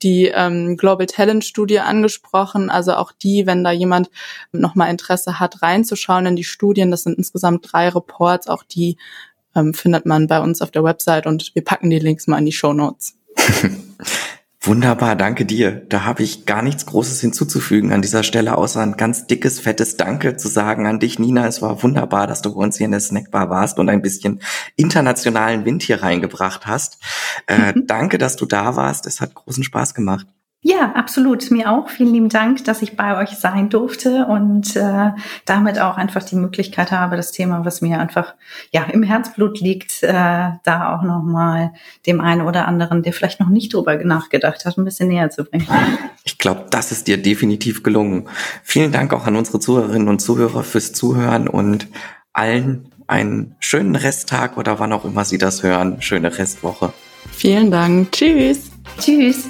die 0.04 0.26
ähm, 0.28 0.78
Global 0.78 1.06
Talent 1.06 1.46
Studie 1.46 1.80
angesprochen. 1.80 2.70
Also 2.70 2.94
auch 2.94 3.12
die, 3.12 3.46
wenn 3.46 3.64
da 3.64 3.72
jemand 3.72 4.10
nochmal 4.52 4.90
Interesse 4.90 5.40
hat, 5.40 5.62
reinzuschauen 5.62 6.26
in 6.26 6.36
die 6.36 6.44
Studien, 6.44 6.92
das 6.92 7.04
sind 7.04 7.18
insgesamt 7.18 7.72
drei 7.72 7.90
Reports, 7.90 8.48
auch 8.48 8.64
die 8.64 8.98
ähm, 9.56 9.74
findet 9.74 10.06
man 10.06 10.28
bei 10.28 10.40
uns 10.40 10.62
auf 10.62 10.72
der 10.72 10.84
Website 10.84 11.28
und 11.28 11.54
wir 11.54 11.64
packen 11.64 11.90
die 11.90 12.00
Links 12.00 12.28
mal 12.28 12.38
in 12.38 12.46
die 12.46 12.52
Show 12.52 12.74
Notes. 12.74 13.16
Wunderbar, 14.64 15.16
danke 15.16 15.44
dir. 15.44 15.72
Da 15.72 16.06
habe 16.06 16.22
ich 16.22 16.46
gar 16.46 16.62
nichts 16.62 16.86
Großes 16.86 17.20
hinzuzufügen 17.20 17.92
an 17.92 18.04
dieser 18.04 18.22
Stelle, 18.22 18.56
außer 18.60 18.80
ein 18.80 18.96
ganz 18.96 19.26
dickes, 19.26 19.60
fettes 19.60 19.98
Danke 19.98 20.38
zu 20.38 20.50
sagen 20.50 20.86
an 20.86 21.00
dich, 21.00 21.18
Nina. 21.18 21.48
Es 21.48 21.64
war 21.64 21.82
wunderbar, 21.82 22.28
dass 22.28 22.44
du 22.44 22.54
bei 22.54 22.62
uns 22.62 22.78
hier 22.78 22.86
in 22.86 22.92
der 22.92 23.00
Snackbar 23.00 23.50
warst 23.50 23.80
und 23.80 23.90
ein 23.90 24.04
bisschen 24.04 24.40
internationalen 24.76 25.66
Wind 25.66 25.82
hier 25.82 26.04
reingebracht 26.04 26.68
hast. 26.68 27.00
Äh. 27.48 27.74
Danke, 27.88 28.20
dass 28.20 28.36
du 28.36 28.46
da 28.46 28.76
warst. 28.76 29.08
Es 29.08 29.20
hat 29.20 29.34
großen 29.34 29.64
Spaß 29.64 29.96
gemacht. 29.96 30.28
Ja, 30.64 30.92
absolut. 30.94 31.50
Mir 31.50 31.72
auch. 31.72 31.90
Vielen 31.90 32.14
lieben 32.14 32.30
Dank, 32.30 32.64
dass 32.66 32.84
ich 32.84 32.96
bei 32.96 33.18
euch 33.18 33.32
sein 33.32 33.70
durfte 33.70 34.28
und 34.28 34.76
äh, 34.76 35.10
damit 35.46 35.80
auch 35.80 35.98
einfach 35.98 36.24
die 36.24 36.36
Möglichkeit 36.36 36.92
habe, 36.92 37.16
das 37.16 37.32
Thema, 37.32 37.66
was 37.66 37.82
mir 37.82 38.00
einfach 38.00 38.36
ja 38.72 38.84
im 38.84 39.02
Herzblut 39.02 39.60
liegt, 39.60 40.04
äh, 40.04 40.12
da 40.12 40.96
auch 40.96 41.02
nochmal 41.02 41.74
dem 42.06 42.22
einen 42.22 42.42
oder 42.42 42.68
anderen, 42.68 43.02
der 43.02 43.12
vielleicht 43.12 43.40
noch 43.40 43.50
nicht 43.50 43.74
drüber 43.74 43.96
nachgedacht 43.96 44.64
hat, 44.66 44.78
ein 44.78 44.86
bisschen 44.86 45.08
näher 45.08 45.32
zu 45.32 45.46
bringen. 45.46 45.68
Ich 46.24 46.38
glaube, 46.38 46.66
das 46.70 46.92
ist 46.92 47.08
dir 47.08 47.20
definitiv 47.20 47.82
gelungen. 47.82 48.30
Vielen 48.64 48.92
Dank 48.92 49.14
auch 49.14 49.26
an 49.26 49.36
unsere 49.36 49.60
Zuhörerinnen 49.60 50.08
und 50.08 50.20
Zuhörer 50.20 50.64
fürs 50.64 50.94
Zuhören 50.94 51.48
und 51.48 51.88
allen 52.34 52.92
einen 53.08 53.56
schönen 53.60 53.96
Resttag 53.96 54.58
oder 54.58 54.80
wann 54.80 54.94
auch 54.94 55.06
immer 55.06 55.26
Sie 55.26 55.40
das 55.40 55.64
hören. 55.64 56.02
Schöne 56.02 56.38
Restwoche. 56.38 56.94
Vielen 57.32 57.72
Dank. 57.72 58.12
Tschüss. 58.12 58.70
Tschüss. 59.00 59.50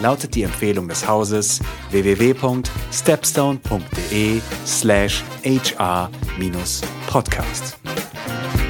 lautet 0.00 0.34
die 0.34 0.42
Empfehlung 0.42 0.88
des 0.88 1.06
Hauses 1.06 1.60
www.stepstone.de 1.90 4.40
slash 4.66 5.22
hr-podcast. 5.44 6.08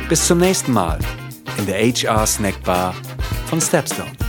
Bis 0.08 0.26
zum 0.26 0.38
nächsten 0.38 0.72
Mal 0.72 0.98
in 1.58 1.66
der 1.66 1.80
HR 1.80 2.26
Snackbar 2.26 2.96
von 3.46 3.60
Stepstone. 3.60 4.23